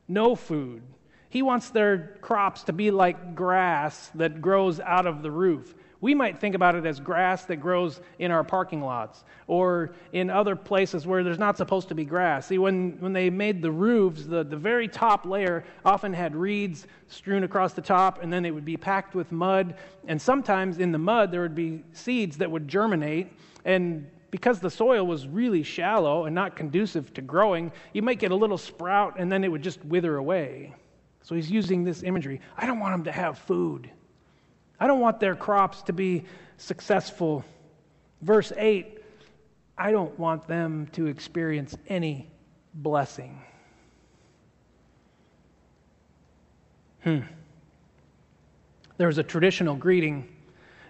no 0.08 0.34
food. 0.34 0.82
He 1.28 1.42
wants 1.42 1.70
their 1.70 2.16
crops 2.20 2.64
to 2.64 2.72
be 2.72 2.90
like 2.90 3.34
grass 3.34 4.10
that 4.14 4.40
grows 4.40 4.80
out 4.80 5.06
of 5.06 5.22
the 5.22 5.30
roof. 5.30 5.74
We 6.02 6.14
might 6.14 6.38
think 6.38 6.54
about 6.54 6.76
it 6.76 6.86
as 6.86 6.98
grass 6.98 7.44
that 7.44 7.56
grows 7.56 8.00
in 8.18 8.30
our 8.30 8.42
parking 8.42 8.80
lots 8.80 9.22
or 9.46 9.92
in 10.12 10.30
other 10.30 10.56
places 10.56 11.06
where 11.06 11.22
there's 11.22 11.38
not 11.38 11.58
supposed 11.58 11.88
to 11.88 11.94
be 11.94 12.06
grass. 12.06 12.46
See, 12.46 12.56
when, 12.56 12.96
when 13.00 13.12
they 13.12 13.28
made 13.28 13.60
the 13.60 13.70
roofs, 13.70 14.24
the, 14.24 14.42
the 14.42 14.56
very 14.56 14.88
top 14.88 15.26
layer 15.26 15.62
often 15.84 16.14
had 16.14 16.34
reeds 16.34 16.86
strewn 17.08 17.44
across 17.44 17.74
the 17.74 17.82
top, 17.82 18.22
and 18.22 18.32
then 18.32 18.46
it 18.46 18.50
would 18.50 18.64
be 18.64 18.78
packed 18.78 19.14
with 19.14 19.30
mud. 19.30 19.74
And 20.06 20.20
sometimes 20.20 20.78
in 20.78 20.90
the 20.90 20.98
mud, 20.98 21.30
there 21.30 21.42
would 21.42 21.54
be 21.54 21.84
seeds 21.92 22.38
that 22.38 22.50
would 22.50 22.66
germinate. 22.66 23.28
And 23.66 24.10
because 24.30 24.58
the 24.58 24.70
soil 24.70 25.06
was 25.06 25.26
really 25.28 25.62
shallow 25.62 26.24
and 26.24 26.34
not 26.34 26.56
conducive 26.56 27.12
to 27.14 27.20
growing, 27.20 27.72
you 27.92 28.00
might 28.00 28.18
get 28.18 28.30
a 28.30 28.36
little 28.36 28.58
sprout 28.58 29.18
and 29.18 29.30
then 29.30 29.44
it 29.44 29.48
would 29.48 29.62
just 29.62 29.84
wither 29.84 30.16
away. 30.16 30.74
So 31.22 31.34
he's 31.34 31.50
using 31.50 31.84
this 31.84 32.02
imagery. 32.02 32.40
I 32.56 32.64
don't 32.64 32.78
want 32.78 32.94
them 32.94 33.04
to 33.04 33.12
have 33.12 33.38
food. 33.38 33.90
I 34.80 34.86
don't 34.86 35.00
want 35.00 35.20
their 35.20 35.36
crops 35.36 35.82
to 35.82 35.92
be 35.92 36.24
successful. 36.56 37.44
Verse 38.22 38.52
8 38.56 38.96
I 39.78 39.92
don't 39.92 40.18
want 40.18 40.46
them 40.46 40.88
to 40.92 41.06
experience 41.06 41.76
any 41.88 42.30
blessing. 42.74 43.40
Hmm. 47.02 47.20
There 48.98 49.06
was 49.06 49.16
a 49.16 49.22
traditional 49.22 49.74
greeting 49.74 50.28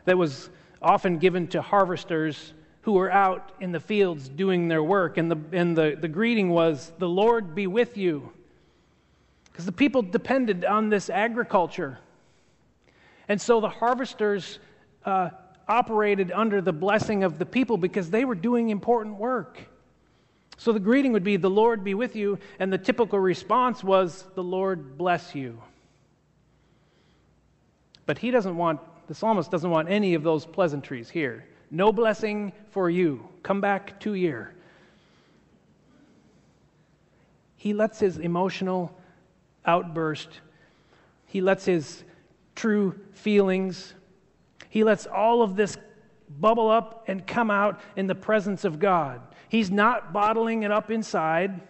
that 0.04 0.18
was 0.18 0.50
often 0.82 1.18
given 1.18 1.46
to 1.48 1.62
harvesters 1.62 2.52
who 2.82 2.92
were 2.92 3.12
out 3.12 3.52
in 3.60 3.70
the 3.70 3.78
fields 3.78 4.28
doing 4.28 4.66
their 4.66 4.82
work. 4.82 5.18
And 5.18 5.30
the, 5.30 5.38
and 5.52 5.76
the, 5.76 5.96
the 6.00 6.08
greeting 6.08 6.50
was, 6.50 6.92
The 6.98 7.08
Lord 7.08 7.54
be 7.54 7.66
with 7.66 7.96
you. 7.96 8.32
Because 9.44 9.66
the 9.66 9.72
people 9.72 10.02
depended 10.02 10.64
on 10.64 10.88
this 10.88 11.10
agriculture. 11.10 11.98
And 13.30 13.40
so 13.40 13.60
the 13.60 13.68
harvesters 13.68 14.58
uh, 15.04 15.30
operated 15.68 16.32
under 16.32 16.60
the 16.60 16.72
blessing 16.72 17.22
of 17.22 17.38
the 17.38 17.46
people 17.46 17.76
because 17.76 18.10
they 18.10 18.24
were 18.24 18.34
doing 18.34 18.70
important 18.70 19.18
work. 19.18 19.60
So 20.56 20.72
the 20.72 20.80
greeting 20.80 21.12
would 21.12 21.22
be, 21.22 21.36
The 21.36 21.48
Lord 21.48 21.84
be 21.84 21.94
with 21.94 22.16
you. 22.16 22.40
And 22.58 22.72
the 22.72 22.76
typical 22.76 23.20
response 23.20 23.84
was, 23.84 24.26
The 24.34 24.42
Lord 24.42 24.98
bless 24.98 25.32
you. 25.32 25.62
But 28.04 28.18
he 28.18 28.32
doesn't 28.32 28.56
want, 28.56 28.80
the 29.06 29.14
psalmist 29.14 29.48
doesn't 29.48 29.70
want 29.70 29.88
any 29.88 30.14
of 30.14 30.24
those 30.24 30.44
pleasantries 30.44 31.08
here. 31.08 31.44
No 31.70 31.92
blessing 31.92 32.52
for 32.72 32.90
you. 32.90 33.28
Come 33.44 33.60
back 33.60 34.00
two 34.00 34.14
year. 34.14 34.56
He 37.56 37.74
lets 37.74 38.00
his 38.00 38.18
emotional 38.18 38.92
outburst, 39.64 40.40
he 41.26 41.40
lets 41.40 41.64
his 41.64 42.02
true 42.54 42.98
feelings, 43.12 43.94
he 44.68 44.84
lets 44.84 45.06
all 45.06 45.42
of 45.42 45.56
this 45.56 45.76
bubble 46.28 46.70
up 46.70 47.04
and 47.08 47.26
come 47.26 47.50
out 47.50 47.80
in 47.96 48.06
the 48.06 48.14
presence 48.14 48.64
of 48.64 48.78
God. 48.78 49.20
He's 49.48 49.70
not 49.70 50.12
bottling 50.12 50.62
it 50.62 50.70
up 50.70 50.90
inside. 50.90 51.60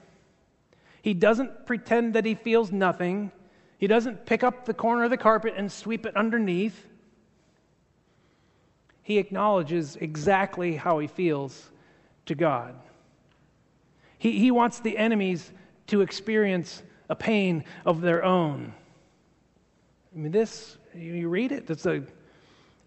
He 1.00 1.14
doesn't 1.14 1.66
pretend 1.66 2.14
that 2.14 2.26
he 2.26 2.34
feels 2.34 2.70
nothing. 2.70 3.32
He 3.78 3.86
doesn't 3.86 4.26
pick 4.26 4.42
up 4.42 4.66
the 4.66 4.74
corner 4.74 5.04
of 5.04 5.10
the 5.10 5.16
carpet 5.16 5.54
and 5.56 5.72
sweep 5.72 6.04
it 6.04 6.14
underneath 6.16 6.86
he 9.10 9.18
acknowledges 9.18 9.96
exactly 9.96 10.76
how 10.76 11.00
he 11.00 11.08
feels 11.08 11.72
to 12.26 12.36
God. 12.36 12.76
He, 14.18 14.38
he 14.38 14.52
wants 14.52 14.78
the 14.78 14.96
enemies 14.96 15.50
to 15.88 16.00
experience 16.00 16.84
a 17.08 17.16
pain 17.16 17.64
of 17.84 18.02
their 18.02 18.24
own. 18.24 18.72
I 20.14 20.18
mean, 20.18 20.32
this, 20.32 20.76
you 20.94 21.28
read 21.28 21.52
it, 21.52 21.70
it's, 21.70 21.86
a, 21.86 22.02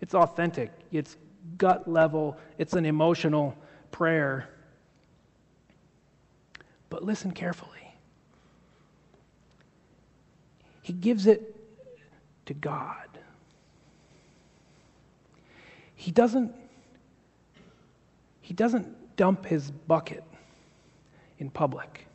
it's 0.02 0.14
authentic, 0.14 0.72
it's 0.92 1.16
gut 1.58 1.88
level, 1.88 2.38
it's 2.58 2.74
an 2.74 2.86
emotional 2.86 3.56
prayer. 3.92 4.50
But 6.90 7.04
listen 7.04 7.32
carefully. 7.32 7.70
He 10.82 10.92
gives 10.92 11.28
it 11.28 11.56
to 12.46 12.54
God. 12.54 13.08
He 15.96 16.12
doesn't, 16.12 16.54
he 18.42 18.54
doesn't 18.54 19.16
dump 19.16 19.46
his 19.46 19.72
bucket 19.72 20.24
in 21.40 21.50
public. 21.50 22.06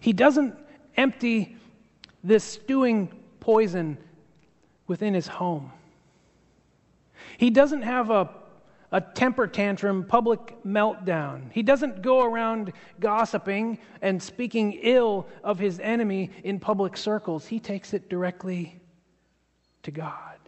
He 0.00 0.12
doesn't 0.12 0.58
empty 0.96 1.56
this 2.24 2.42
stewing 2.42 3.12
poison 3.38 3.98
within 4.86 5.14
his 5.14 5.26
home. 5.26 5.70
He 7.36 7.50
doesn't 7.50 7.82
have 7.82 8.10
a, 8.10 8.30
a 8.90 9.00
temper 9.00 9.46
tantrum, 9.46 10.04
public 10.04 10.56
meltdown. 10.64 11.52
He 11.52 11.62
doesn't 11.62 12.00
go 12.00 12.24
around 12.24 12.72
gossiping 12.98 13.78
and 14.00 14.22
speaking 14.22 14.78
ill 14.82 15.28
of 15.42 15.58
his 15.58 15.78
enemy 15.80 16.30
in 16.42 16.58
public 16.58 16.96
circles. 16.96 17.46
He 17.46 17.60
takes 17.60 17.92
it 17.92 18.08
directly 18.08 18.80
to 19.82 19.90
God. 19.90 20.38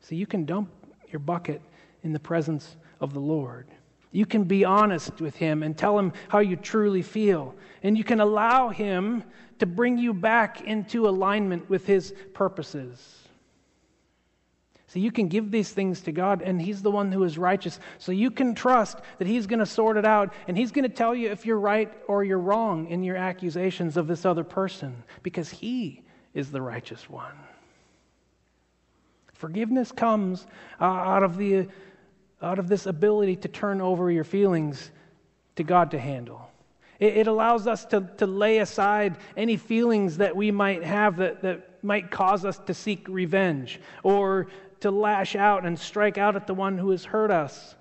So 0.00 0.14
you 0.14 0.26
can 0.26 0.44
dump 0.44 0.70
your 1.10 1.20
bucket 1.20 1.62
in 2.02 2.12
the 2.12 2.20
presence 2.20 2.76
of 3.00 3.12
the 3.12 3.20
Lord. 3.20 3.66
You 4.10 4.26
can 4.26 4.44
be 4.44 4.64
honest 4.64 5.20
with 5.20 5.36
Him 5.36 5.62
and 5.62 5.76
tell 5.76 5.98
Him 5.98 6.12
how 6.28 6.38
you 6.38 6.56
truly 6.56 7.02
feel. 7.02 7.54
And 7.82 7.96
you 7.96 8.04
can 8.04 8.20
allow 8.20 8.70
Him 8.70 9.24
to 9.58 9.66
bring 9.66 9.98
you 9.98 10.14
back 10.14 10.62
into 10.62 11.08
alignment 11.08 11.68
with 11.68 11.86
His 11.86 12.14
purposes. 12.32 13.28
So 14.86 14.98
you 14.98 15.12
can 15.12 15.28
give 15.28 15.50
these 15.50 15.70
things 15.70 16.00
to 16.02 16.12
God, 16.12 16.40
and 16.40 16.60
He's 16.60 16.80
the 16.80 16.90
one 16.90 17.12
who 17.12 17.22
is 17.24 17.36
righteous. 17.36 17.78
So 17.98 18.10
you 18.10 18.30
can 18.30 18.54
trust 18.54 18.98
that 19.18 19.28
He's 19.28 19.46
going 19.46 19.58
to 19.58 19.66
sort 19.66 19.98
it 19.98 20.06
out, 20.06 20.32
and 20.48 20.56
He's 20.56 20.72
going 20.72 20.88
to 20.88 20.94
tell 20.94 21.14
you 21.14 21.30
if 21.30 21.44
you're 21.44 21.60
right 21.60 21.92
or 22.08 22.24
you're 22.24 22.38
wrong 22.38 22.88
in 22.88 23.04
your 23.04 23.16
accusations 23.16 23.98
of 23.98 24.06
this 24.06 24.24
other 24.24 24.44
person, 24.44 25.04
because 25.22 25.50
He 25.50 26.02
is 26.32 26.50
the 26.50 26.62
righteous 26.62 27.10
one. 27.10 27.34
Forgiveness 29.34 29.92
comes 29.92 30.46
uh, 30.80 30.84
out, 30.84 31.22
of 31.22 31.36
the, 31.36 31.68
out 32.42 32.58
of 32.58 32.68
this 32.68 32.86
ability 32.86 33.36
to 33.36 33.48
turn 33.48 33.80
over 33.80 34.10
your 34.10 34.24
feelings 34.24 34.90
to 35.56 35.64
God 35.64 35.90
to 35.90 35.98
handle. 35.98 36.50
It, 37.00 37.18
it 37.18 37.26
allows 37.26 37.66
us 37.66 37.84
to, 37.86 38.08
to 38.18 38.26
lay 38.26 38.58
aside 38.58 39.18
any 39.36 39.56
feelings 39.56 40.18
that 40.18 40.36
we 40.36 40.50
might 40.50 40.84
have 40.84 41.16
that, 41.16 41.42
that 41.42 41.82
might 41.82 42.10
cause 42.10 42.44
us 42.44 42.58
to 42.66 42.74
seek 42.74 43.06
revenge 43.08 43.80
or 44.02 44.48
to 44.80 44.90
lash 44.90 45.34
out 45.34 45.66
and 45.66 45.78
strike 45.78 46.18
out 46.18 46.36
at 46.36 46.46
the 46.46 46.54
one 46.54 46.78
who 46.78 46.90
has 46.90 47.04
hurt 47.04 47.30
us. 47.30 47.74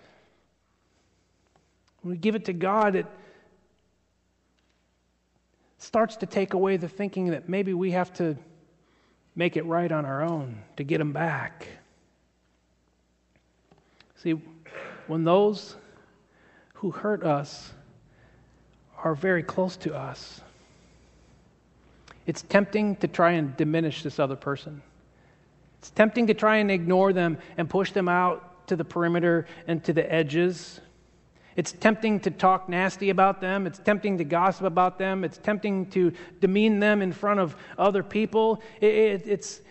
When 2.02 2.12
we 2.12 2.18
give 2.18 2.36
it 2.36 2.46
to 2.46 2.54
God, 2.54 2.96
it 2.96 3.06
starts 5.78 6.18
to 6.18 6.26
take 6.26 6.54
away 6.54 6.78
the 6.78 6.90
thinking 6.90 7.28
that 7.28 7.48
maybe 7.48 7.74
we 7.74 7.92
have 7.92 8.12
to 8.14 8.38
make 9.36 9.56
it 9.58 9.66
right 9.66 9.92
on 9.92 10.06
our 10.06 10.24
own 10.24 10.64
to 10.78 10.84
get 10.84 10.98
them 10.98 11.14
back. 11.14 11.68
See, 14.18 14.32
when 15.06 15.24
those 15.24 15.76
who 16.76 16.92
hurt 16.92 17.24
us 17.24 17.72
are 18.98 19.16
very 19.16 19.44
close 19.44 19.78
to 19.78 19.96
us, 19.96 20.42
it's 22.26 22.42
tempting 22.42 22.96
to 22.98 23.08
try 23.08 23.32
and 23.32 23.56
diminish 23.56 24.04
this 24.04 24.20
other 24.20 24.36
person. 24.36 24.82
It's 25.80 25.92
tempting 25.92 26.28
to 26.28 26.34
try 26.34 26.58
and 26.58 26.72
ignore 26.72 27.14
them 27.14 27.38
and 27.58 27.70
push 27.70 27.92
them 27.92 28.10
out 28.10 28.68
to 28.68 28.76
the 28.76 28.84
perimeter 28.84 29.48
and 29.68 29.84
to 29.86 29.94
the 29.94 30.12
edges. 30.12 30.82
It's 31.56 31.72
tempting 31.72 32.20
to 32.22 32.32
talk 32.32 32.68
nasty 32.68 33.12
about 33.12 33.40
them. 33.40 33.66
It's 33.66 33.80
tempting 33.80 34.18
to 34.18 34.24
gossip 34.24 34.66
about 34.66 34.98
them. 34.98 35.24
It's 35.24 35.38
tempting 35.38 35.90
to 35.92 36.12
demean 36.42 36.80
them 36.80 37.02
in 37.02 37.14
front 37.14 37.40
of 37.40 37.56
other 37.78 38.04
people. 38.04 38.62
It, 38.82 38.94
it, 38.94 39.28
it's, 39.28 39.62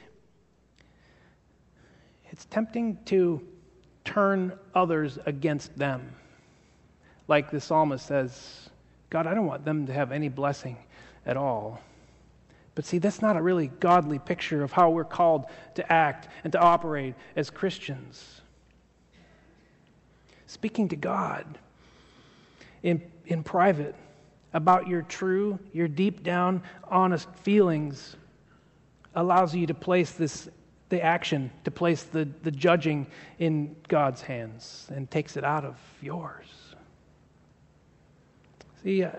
it's 2.30 2.44
tempting 2.46 2.98
to 3.06 3.40
turn 4.06 4.52
others 4.74 5.18
against 5.26 5.76
them. 5.76 6.14
Like 7.28 7.50
the 7.50 7.60
psalmist 7.60 8.06
says, 8.06 8.70
God, 9.10 9.26
I 9.26 9.34
don't 9.34 9.46
want 9.46 9.64
them 9.64 9.86
to 9.86 9.92
have 9.92 10.12
any 10.12 10.28
blessing 10.28 10.78
at 11.26 11.36
all. 11.36 11.80
But 12.74 12.84
see, 12.84 12.98
that's 12.98 13.20
not 13.20 13.36
a 13.36 13.42
really 13.42 13.66
godly 13.66 14.18
picture 14.18 14.62
of 14.62 14.70
how 14.70 14.90
we're 14.90 15.04
called 15.04 15.46
to 15.74 15.92
act 15.92 16.28
and 16.44 16.52
to 16.52 16.60
operate 16.60 17.14
as 17.34 17.50
Christians. 17.50 18.40
Speaking 20.46 20.88
to 20.88 20.96
God 20.96 21.58
in, 22.82 23.02
in 23.26 23.42
private 23.42 23.94
about 24.52 24.86
your 24.86 25.02
true, 25.02 25.58
your 25.72 25.88
deep 25.88 26.22
down, 26.22 26.62
honest 26.84 27.28
feelings 27.42 28.16
allows 29.14 29.54
you 29.54 29.66
to 29.66 29.74
place 29.74 30.12
this 30.12 30.48
the 30.88 31.02
action 31.02 31.50
to 31.64 31.70
place 31.70 32.04
the, 32.04 32.28
the 32.42 32.50
judging 32.50 33.06
in 33.38 33.74
God's 33.88 34.22
hands 34.22 34.88
and 34.94 35.10
takes 35.10 35.36
it 35.36 35.44
out 35.44 35.64
of 35.64 35.76
yours. 36.00 36.46
See, 38.82 39.02
uh, 39.02 39.10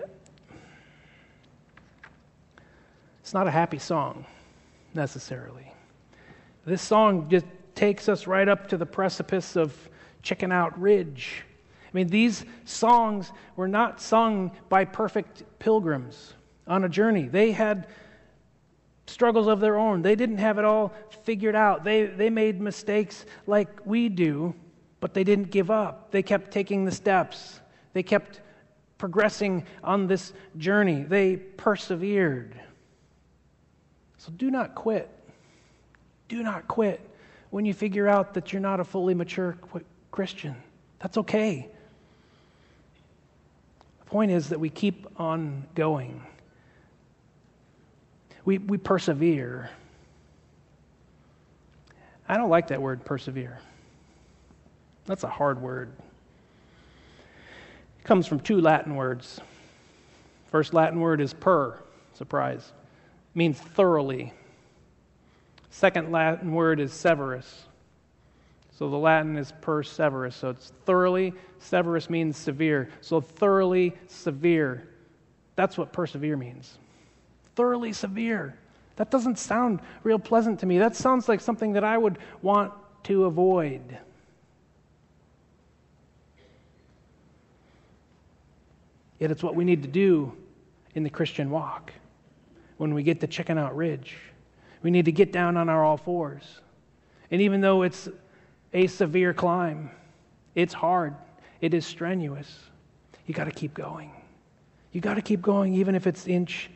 it's 3.20 3.34
not 3.34 3.46
a 3.46 3.50
happy 3.50 3.78
song 3.78 4.24
necessarily. 4.94 5.72
This 6.64 6.80
song 6.80 7.28
just 7.28 7.46
takes 7.74 8.08
us 8.08 8.26
right 8.26 8.48
up 8.48 8.68
to 8.68 8.76
the 8.76 8.86
precipice 8.86 9.56
of 9.56 9.74
Chicken 10.22 10.50
Out 10.50 10.78
Ridge 10.80 11.44
I 11.88 11.96
mean, 11.96 12.08
these 12.08 12.44
songs 12.64 13.32
were 13.56 13.68
not 13.68 14.00
sung 14.00 14.52
by 14.68 14.84
perfect 14.84 15.42
pilgrims 15.58 16.34
on 16.66 16.84
a 16.84 16.88
journey. 16.88 17.28
They 17.28 17.52
had 17.52 17.86
struggles 19.08 19.46
of 19.46 19.60
their 19.60 19.78
own. 19.78 20.02
They 20.02 20.14
didn't 20.14 20.38
have 20.38 20.58
it 20.58 20.64
all 20.64 20.92
figured 21.24 21.54
out. 21.54 21.84
They, 21.84 22.06
they 22.06 22.30
made 22.30 22.60
mistakes 22.60 23.24
like 23.46 23.68
we 23.84 24.08
do, 24.08 24.54
but 25.00 25.14
they 25.14 25.24
didn't 25.24 25.50
give 25.50 25.70
up. 25.70 26.10
They 26.10 26.22
kept 26.22 26.50
taking 26.50 26.84
the 26.84 26.92
steps, 26.92 27.60
they 27.92 28.02
kept 28.02 28.40
progressing 28.98 29.64
on 29.84 30.08
this 30.08 30.32
journey. 30.56 31.04
They 31.04 31.36
persevered. 31.36 32.60
So 34.18 34.32
do 34.32 34.50
not 34.50 34.74
quit. 34.74 35.08
Do 36.26 36.42
not 36.42 36.66
quit 36.68 37.00
when 37.50 37.64
you 37.64 37.72
figure 37.72 38.08
out 38.08 38.34
that 38.34 38.52
you're 38.52 38.60
not 38.60 38.80
a 38.80 38.84
fully 38.84 39.14
mature 39.14 39.56
Christian. 40.10 40.56
That's 40.98 41.16
okay 41.18 41.70
The 44.00 44.04
point 44.06 44.32
is 44.32 44.48
that 44.48 44.58
we 44.58 44.68
keep 44.68 45.06
on 45.16 45.64
going. 45.74 46.22
We, 48.48 48.56
we 48.56 48.78
persevere. 48.78 49.68
I 52.26 52.38
don't 52.38 52.48
like 52.48 52.68
that 52.68 52.80
word, 52.80 53.04
persevere. 53.04 53.58
That's 55.04 55.22
a 55.22 55.28
hard 55.28 55.60
word. 55.60 55.92
It 57.98 58.04
comes 58.04 58.26
from 58.26 58.40
two 58.40 58.62
Latin 58.62 58.96
words. 58.96 59.38
First 60.46 60.72
Latin 60.72 60.98
word 60.98 61.20
is 61.20 61.34
per, 61.34 61.78
surprise, 62.14 62.72
means 63.34 63.58
thoroughly. 63.60 64.32
Second 65.68 66.10
Latin 66.10 66.54
word 66.54 66.80
is 66.80 66.90
severus. 66.94 67.66
So 68.78 68.88
the 68.88 68.96
Latin 68.96 69.36
is 69.36 69.52
perseverus. 69.60 70.36
So 70.36 70.48
it's 70.48 70.72
thoroughly. 70.86 71.34
Severus 71.58 72.08
means 72.08 72.38
severe. 72.38 72.88
So 73.02 73.20
thoroughly 73.20 73.94
severe. 74.06 74.88
That's 75.54 75.76
what 75.76 75.92
persevere 75.92 76.38
means. 76.38 76.78
Thoroughly 77.58 77.92
severe. 77.92 78.54
That 78.94 79.10
doesn't 79.10 79.36
sound 79.36 79.80
real 80.04 80.20
pleasant 80.20 80.60
to 80.60 80.66
me. 80.66 80.78
That 80.78 80.94
sounds 80.94 81.28
like 81.28 81.40
something 81.40 81.72
that 81.72 81.82
I 81.82 81.98
would 81.98 82.18
want 82.40 82.72
to 83.02 83.24
avoid. 83.24 83.98
Yet 89.18 89.32
it's 89.32 89.42
what 89.42 89.56
we 89.56 89.64
need 89.64 89.82
to 89.82 89.88
do 89.88 90.32
in 90.94 91.02
the 91.02 91.10
Christian 91.10 91.50
walk 91.50 91.92
when 92.76 92.94
we 92.94 93.02
get 93.02 93.18
to 93.22 93.26
chicken 93.26 93.58
out 93.58 93.76
Ridge. 93.76 94.14
We 94.82 94.92
need 94.92 95.06
to 95.06 95.12
get 95.12 95.32
down 95.32 95.56
on 95.56 95.68
our 95.68 95.82
all 95.82 95.96
fours. 95.96 96.60
And 97.32 97.42
even 97.42 97.60
though 97.60 97.82
it's 97.82 98.08
a 98.72 98.86
severe 98.86 99.34
climb. 99.34 99.90
It's 100.54 100.74
hard, 100.74 101.16
it 101.60 101.74
is 101.74 101.84
strenuous. 101.84 102.56
You 103.26 103.34
got 103.34 103.46
to 103.46 103.50
keep 103.50 103.74
going. 103.74 104.12
You 104.92 105.00
got 105.00 105.14
to 105.14 105.22
keep 105.22 105.42
going, 105.42 105.74
even 105.74 105.96
if 105.96 106.06
it's 106.06 106.28
inch 106.28 106.70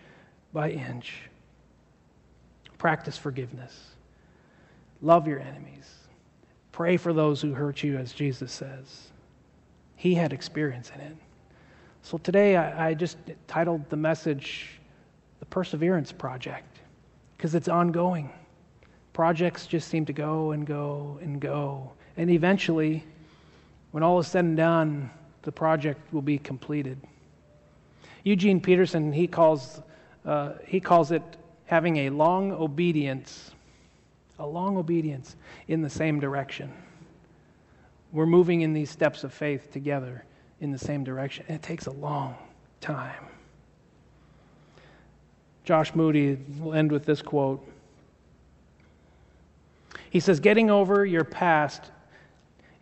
by 0.53 0.71
inch. 0.71 1.23
Practice 2.79 3.17
forgiveness. 3.17 3.91
Love 5.01 5.27
your 5.27 5.41
enemies. 5.41 5.89
Pray 6.73 6.97
for 6.97 7.13
those 7.13 7.41
who 7.41 7.53
hurt 7.53 7.83
you, 7.83 7.97
as 7.97 8.13
Jesus 8.13 8.53
says. 8.53 9.09
He 9.97 10.15
had 10.15 10.33
experience 10.33 10.91
in 10.95 11.01
it. 11.01 11.17
So 12.03 12.19
today 12.19 12.57
I, 12.57 12.89
I 12.89 12.95
just 12.95 13.19
titled 13.47 13.89
the 13.89 13.97
message 13.97 14.81
The 15.39 15.47
Perseverance 15.47 16.11
Project 16.11 16.81
because 17.37 17.55
it's 17.55 17.69
ongoing. 17.69 18.31
Projects 19.13 19.67
just 19.67 19.89
seem 19.89 20.07
to 20.07 20.13
go 20.13 20.53
and 20.53 20.67
go 20.67 21.19
and 21.23 21.41
go. 21.41 21.93
And 22.17 22.31
eventually, 22.31 23.05
when 23.91 24.03
all 24.03 24.19
is 24.19 24.27
said 24.27 24.45
and 24.45 24.57
done, 24.57 25.11
the 25.43 25.53
project 25.53 26.13
will 26.13 26.23
be 26.23 26.39
completed. 26.39 26.99
Eugene 28.25 28.61
Peterson, 28.61 29.13
he 29.13 29.27
calls, 29.27 29.83
uh, 30.25 30.53
he 30.67 30.81
calls 30.81 31.11
it 31.11 31.23
having 31.67 31.97
a 31.99 32.11
long 32.11 32.53
obedience, 32.53 33.53
a 34.39 34.47
long 34.47 34.77
obedience 34.77 35.37
in 35.69 35.83
the 35.83 35.91
same 35.91 36.21
direction. 36.21 36.73
We're 38.13 38.27
moving 38.27 38.61
in 38.61 38.73
these 38.73 38.91
steps 38.91 39.25
of 39.25 39.33
faith 39.33 39.73
together 39.73 40.25
in 40.61 40.71
the 40.71 40.79
same 40.79 41.03
direction. 41.03 41.45
And 41.49 41.57
it 41.57 41.63
takes 41.63 41.87
a 41.87 41.93
long 41.93 42.37
time. 42.81 43.27
Josh 45.65 45.95
Moody 45.95 46.39
will 46.59 46.75
end 46.75 46.93
with 46.93 47.07
this 47.07 47.23
quote 47.23 47.67
he 50.13 50.21
says, 50.21 50.41
Getting 50.41 50.69
over 50.69 51.07
your 51.07 51.25
past 51.25 51.91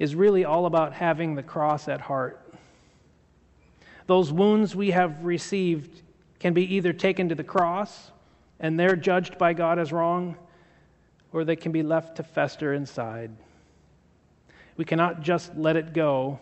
is 0.00 0.16
really 0.16 0.44
all 0.44 0.66
about 0.66 0.92
having 0.92 1.36
the 1.36 1.44
cross 1.44 1.86
at 1.86 2.00
heart. 2.00 2.44
Those 4.08 4.32
wounds 4.32 4.74
we 4.74 4.90
have 4.90 5.24
received 5.24 6.02
can 6.40 6.54
be 6.54 6.74
either 6.74 6.92
taken 6.92 7.28
to 7.28 7.34
the 7.34 7.44
cross 7.44 8.10
and 8.58 8.78
they're 8.78 8.96
judged 8.96 9.38
by 9.38 9.52
God 9.52 9.78
as 9.78 9.92
wrong, 9.92 10.36
or 11.32 11.44
they 11.44 11.56
can 11.56 11.72
be 11.72 11.82
left 11.82 12.16
to 12.16 12.22
fester 12.22 12.74
inside. 12.74 13.30
We 14.76 14.84
cannot 14.84 15.22
just 15.22 15.56
let 15.56 15.76
it 15.76 15.92
go, 15.92 16.40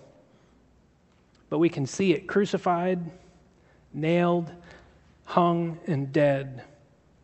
but 1.49 1.59
we 1.59 1.69
can 1.69 1.87
see 1.87 2.13
it 2.13 2.27
crucified, 2.27 2.99
nailed, 3.93 4.51
hung, 5.25 5.79
and 5.87 6.13
dead. 6.13 6.65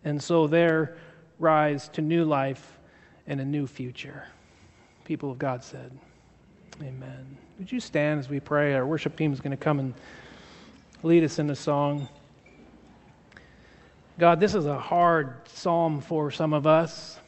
And 0.04 0.22
so 0.22 0.46
there 0.46 0.96
rise 1.38 1.88
to 1.90 2.02
new 2.02 2.24
life 2.24 2.78
and 3.26 3.40
a 3.40 3.44
new 3.44 3.66
future. 3.66 4.24
People 5.04 5.30
of 5.30 5.38
God 5.38 5.64
said, 5.64 5.90
Amen. 6.80 7.36
Would 7.58 7.70
you 7.70 7.80
stand 7.80 8.20
as 8.20 8.28
we 8.28 8.40
pray? 8.40 8.74
Our 8.74 8.86
worship 8.86 9.16
team 9.16 9.32
is 9.32 9.40
going 9.40 9.52
to 9.52 9.56
come 9.56 9.78
and 9.78 9.94
lead 11.02 11.22
us 11.22 11.38
in 11.38 11.48
a 11.50 11.56
song. 11.56 12.08
God, 14.18 14.38
this 14.40 14.54
is 14.54 14.66
a 14.66 14.78
hard 14.78 15.34
psalm 15.48 16.00
for 16.00 16.30
some 16.30 16.52
of 16.52 16.66
us. 16.66 17.18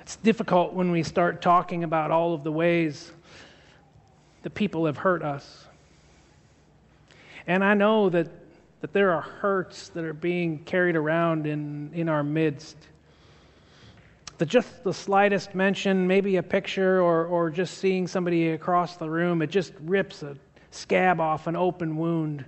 It's 0.00 0.16
difficult 0.16 0.72
when 0.72 0.90
we 0.90 1.02
start 1.02 1.40
talking 1.40 1.84
about 1.84 2.10
all 2.10 2.34
of 2.34 2.42
the 2.42 2.52
ways 2.52 3.12
the 4.42 4.50
people 4.50 4.86
have 4.86 4.96
hurt 4.96 5.22
us. 5.22 5.66
And 7.46 7.64
I 7.64 7.74
know 7.74 8.10
that 8.10 8.28
that 8.82 8.92
there 8.92 9.12
are 9.12 9.20
hurts 9.20 9.90
that 9.90 10.04
are 10.04 10.12
being 10.12 10.58
carried 10.64 10.96
around 10.96 11.46
in, 11.46 11.88
in 11.94 12.08
our 12.08 12.24
midst. 12.24 12.76
That 14.38 14.46
just 14.46 14.82
the 14.82 14.92
slightest 14.92 15.54
mention, 15.54 16.04
maybe 16.08 16.36
a 16.36 16.42
picture 16.42 17.00
or, 17.00 17.26
or 17.26 17.48
just 17.48 17.78
seeing 17.78 18.08
somebody 18.08 18.50
across 18.50 18.96
the 18.96 19.08
room, 19.08 19.40
it 19.40 19.50
just 19.50 19.72
rips 19.82 20.24
a 20.24 20.36
scab 20.72 21.20
off 21.20 21.46
an 21.46 21.54
open 21.54 21.96
wound. 21.96 22.44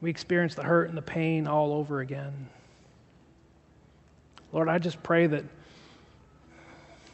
We 0.00 0.10
experience 0.10 0.54
the 0.54 0.64
hurt 0.64 0.88
and 0.88 0.98
the 0.98 1.02
pain 1.02 1.46
all 1.46 1.72
over 1.72 2.00
again. 2.00 2.48
Lord, 4.52 4.68
I 4.68 4.78
just 4.78 5.00
pray 5.02 5.28
that 5.28 5.44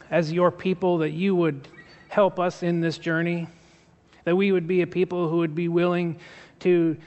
as 0.09 0.31
your 0.31 0.51
people 0.51 0.99
that 0.99 1.11
you 1.11 1.35
would 1.35 1.67
help 2.09 2.39
us 2.39 2.63
in 2.63 2.81
this 2.81 2.97
journey 2.97 3.47
that 4.27 4.35
we 4.35 4.51
would 4.51 4.67
be 4.67 4.81
a 4.81 4.87
people 4.87 5.29
who 5.29 5.37
would 5.37 5.55
be 5.55 5.69
willing 5.69 6.19
to 6.59 6.97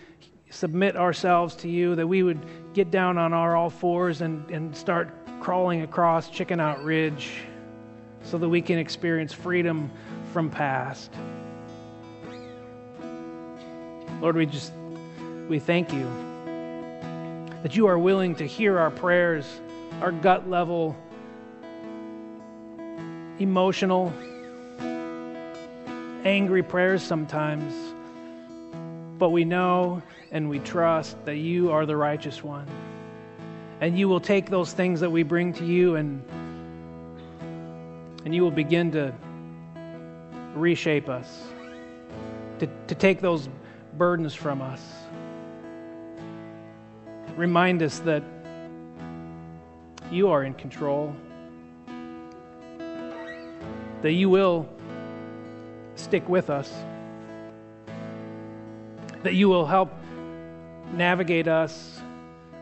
submit 0.49 0.97
ourselves 0.97 1.55
to 1.55 1.69
you, 1.69 1.95
that 1.95 2.07
we 2.07 2.23
would 2.23 2.41
get 2.73 2.91
down 2.91 3.19
on 3.19 3.35
our 3.35 3.57
all 3.57 3.69
fours 3.69 4.23
and, 4.23 4.51
and 4.51 4.75
start 4.75 5.11
crawling 5.39 5.83
across 5.83 6.31
Chicken 6.31 6.61
Out 6.61 6.83
Ridge 6.83 7.43
so 8.23 8.39
that 8.39 8.49
we 8.49 8.63
can 8.63 8.79
experience 8.79 9.35
freedom 9.35 9.91
from 10.33 10.51
past. 10.51 11.13
Lord, 14.21 14.37
we 14.37 14.47
just 14.47 14.73
we 15.49 15.59
thank 15.59 15.93
you 15.93 16.09
that 17.63 17.75
you 17.75 17.87
are 17.87 17.99
willing 17.99 18.35
to 18.37 18.47
hear 18.47 18.79
our 18.79 18.91
prayers, 18.91 19.47
our 20.01 20.13
gut 20.13 20.49
level, 20.49 20.97
emotional, 23.39 24.13
angry 26.25 26.63
prayers 26.63 27.03
sometimes, 27.03 27.75
but 29.19 29.31
we 29.31 29.45
know 29.45 30.03
and 30.31 30.49
we 30.49 30.59
trust 30.61 31.23
that 31.25 31.37
you 31.37 31.71
are 31.71 31.87
the 31.87 31.97
righteous 31.97 32.45
one. 32.45 32.67
And 33.81 33.99
you 33.99 34.09
will 34.09 34.21
take 34.21 34.51
those 34.51 34.73
things 34.73 35.01
that 35.01 35.11
we 35.11 35.23
bring 35.23 35.55
to 35.55 35.65
you 35.65 35.97
and, 35.97 36.23
and 38.25 38.35
you 38.35 38.43
will 38.43 38.51
begin 38.51 38.93
to 38.93 39.15
reshape 40.55 41.09
us, 41.09 41.45
to, 42.59 42.69
to 42.87 42.95
take 42.95 43.21
those 43.21 43.49
burdens 43.97 44.35
from 44.35 44.63
us. 44.63 44.83
Remind 47.37 47.83
us 47.83 48.01
that 48.01 48.23
you 50.11 50.29
are 50.29 50.45
in 50.45 50.55
control, 50.55 51.15
that 54.03 54.13
you 54.13 54.29
will 54.29 54.69
stick 55.95 56.29
with 56.29 56.51
us, 56.51 56.73
that 59.23 59.35
you 59.35 59.49
will 59.49 59.67
help 59.67 59.93
navigate 60.95 61.47
us 61.47 62.01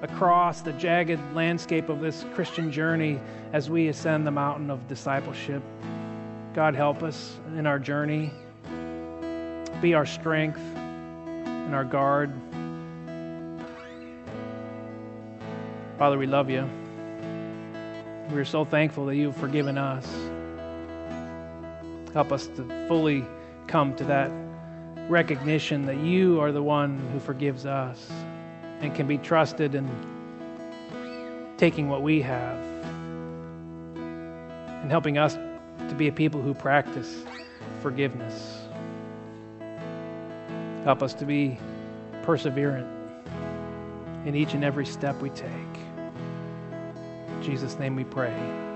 across 0.02 0.60
the 0.60 0.72
jagged 0.74 1.20
landscape 1.34 1.88
of 1.88 2.00
this 2.00 2.24
Christian 2.34 2.70
journey 2.70 3.18
as 3.52 3.70
we 3.70 3.88
ascend 3.88 4.26
the 4.26 4.30
mountain 4.30 4.70
of 4.70 4.86
discipleship. 4.86 5.62
God, 6.58 6.74
help 6.74 7.04
us 7.04 7.36
in 7.56 7.68
our 7.68 7.78
journey. 7.78 8.32
Be 9.80 9.94
our 9.94 10.04
strength 10.04 10.58
and 10.58 11.72
our 11.72 11.84
guard. 11.84 12.32
Father, 15.98 16.18
we 16.18 16.26
love 16.26 16.50
you. 16.50 16.68
We're 18.32 18.44
so 18.44 18.64
thankful 18.64 19.06
that 19.06 19.14
you've 19.14 19.36
forgiven 19.36 19.78
us. 19.78 20.04
Help 22.12 22.32
us 22.32 22.48
to 22.48 22.86
fully 22.88 23.24
come 23.68 23.94
to 23.94 24.02
that 24.06 24.32
recognition 25.08 25.86
that 25.86 25.98
you 25.98 26.40
are 26.40 26.50
the 26.50 26.60
one 26.60 26.98
who 27.12 27.20
forgives 27.20 27.66
us 27.66 28.10
and 28.80 28.92
can 28.96 29.06
be 29.06 29.16
trusted 29.16 29.76
in 29.76 29.88
taking 31.56 31.88
what 31.88 32.02
we 32.02 32.20
have 32.20 32.58
and 34.82 34.90
helping 34.90 35.18
us 35.18 35.36
to 35.88 35.94
be 35.94 36.08
a 36.08 36.12
people 36.12 36.40
who 36.40 36.54
practice 36.54 37.24
forgiveness. 37.80 38.58
Help 40.84 41.02
us 41.02 41.14
to 41.14 41.24
be 41.24 41.58
perseverant 42.22 42.86
in 44.26 44.34
each 44.34 44.54
and 44.54 44.64
every 44.64 44.86
step 44.86 45.20
we 45.20 45.30
take. 45.30 45.50
Jesus' 47.42 47.78
name 47.78 47.96
we 47.96 48.04
pray. 48.04 48.67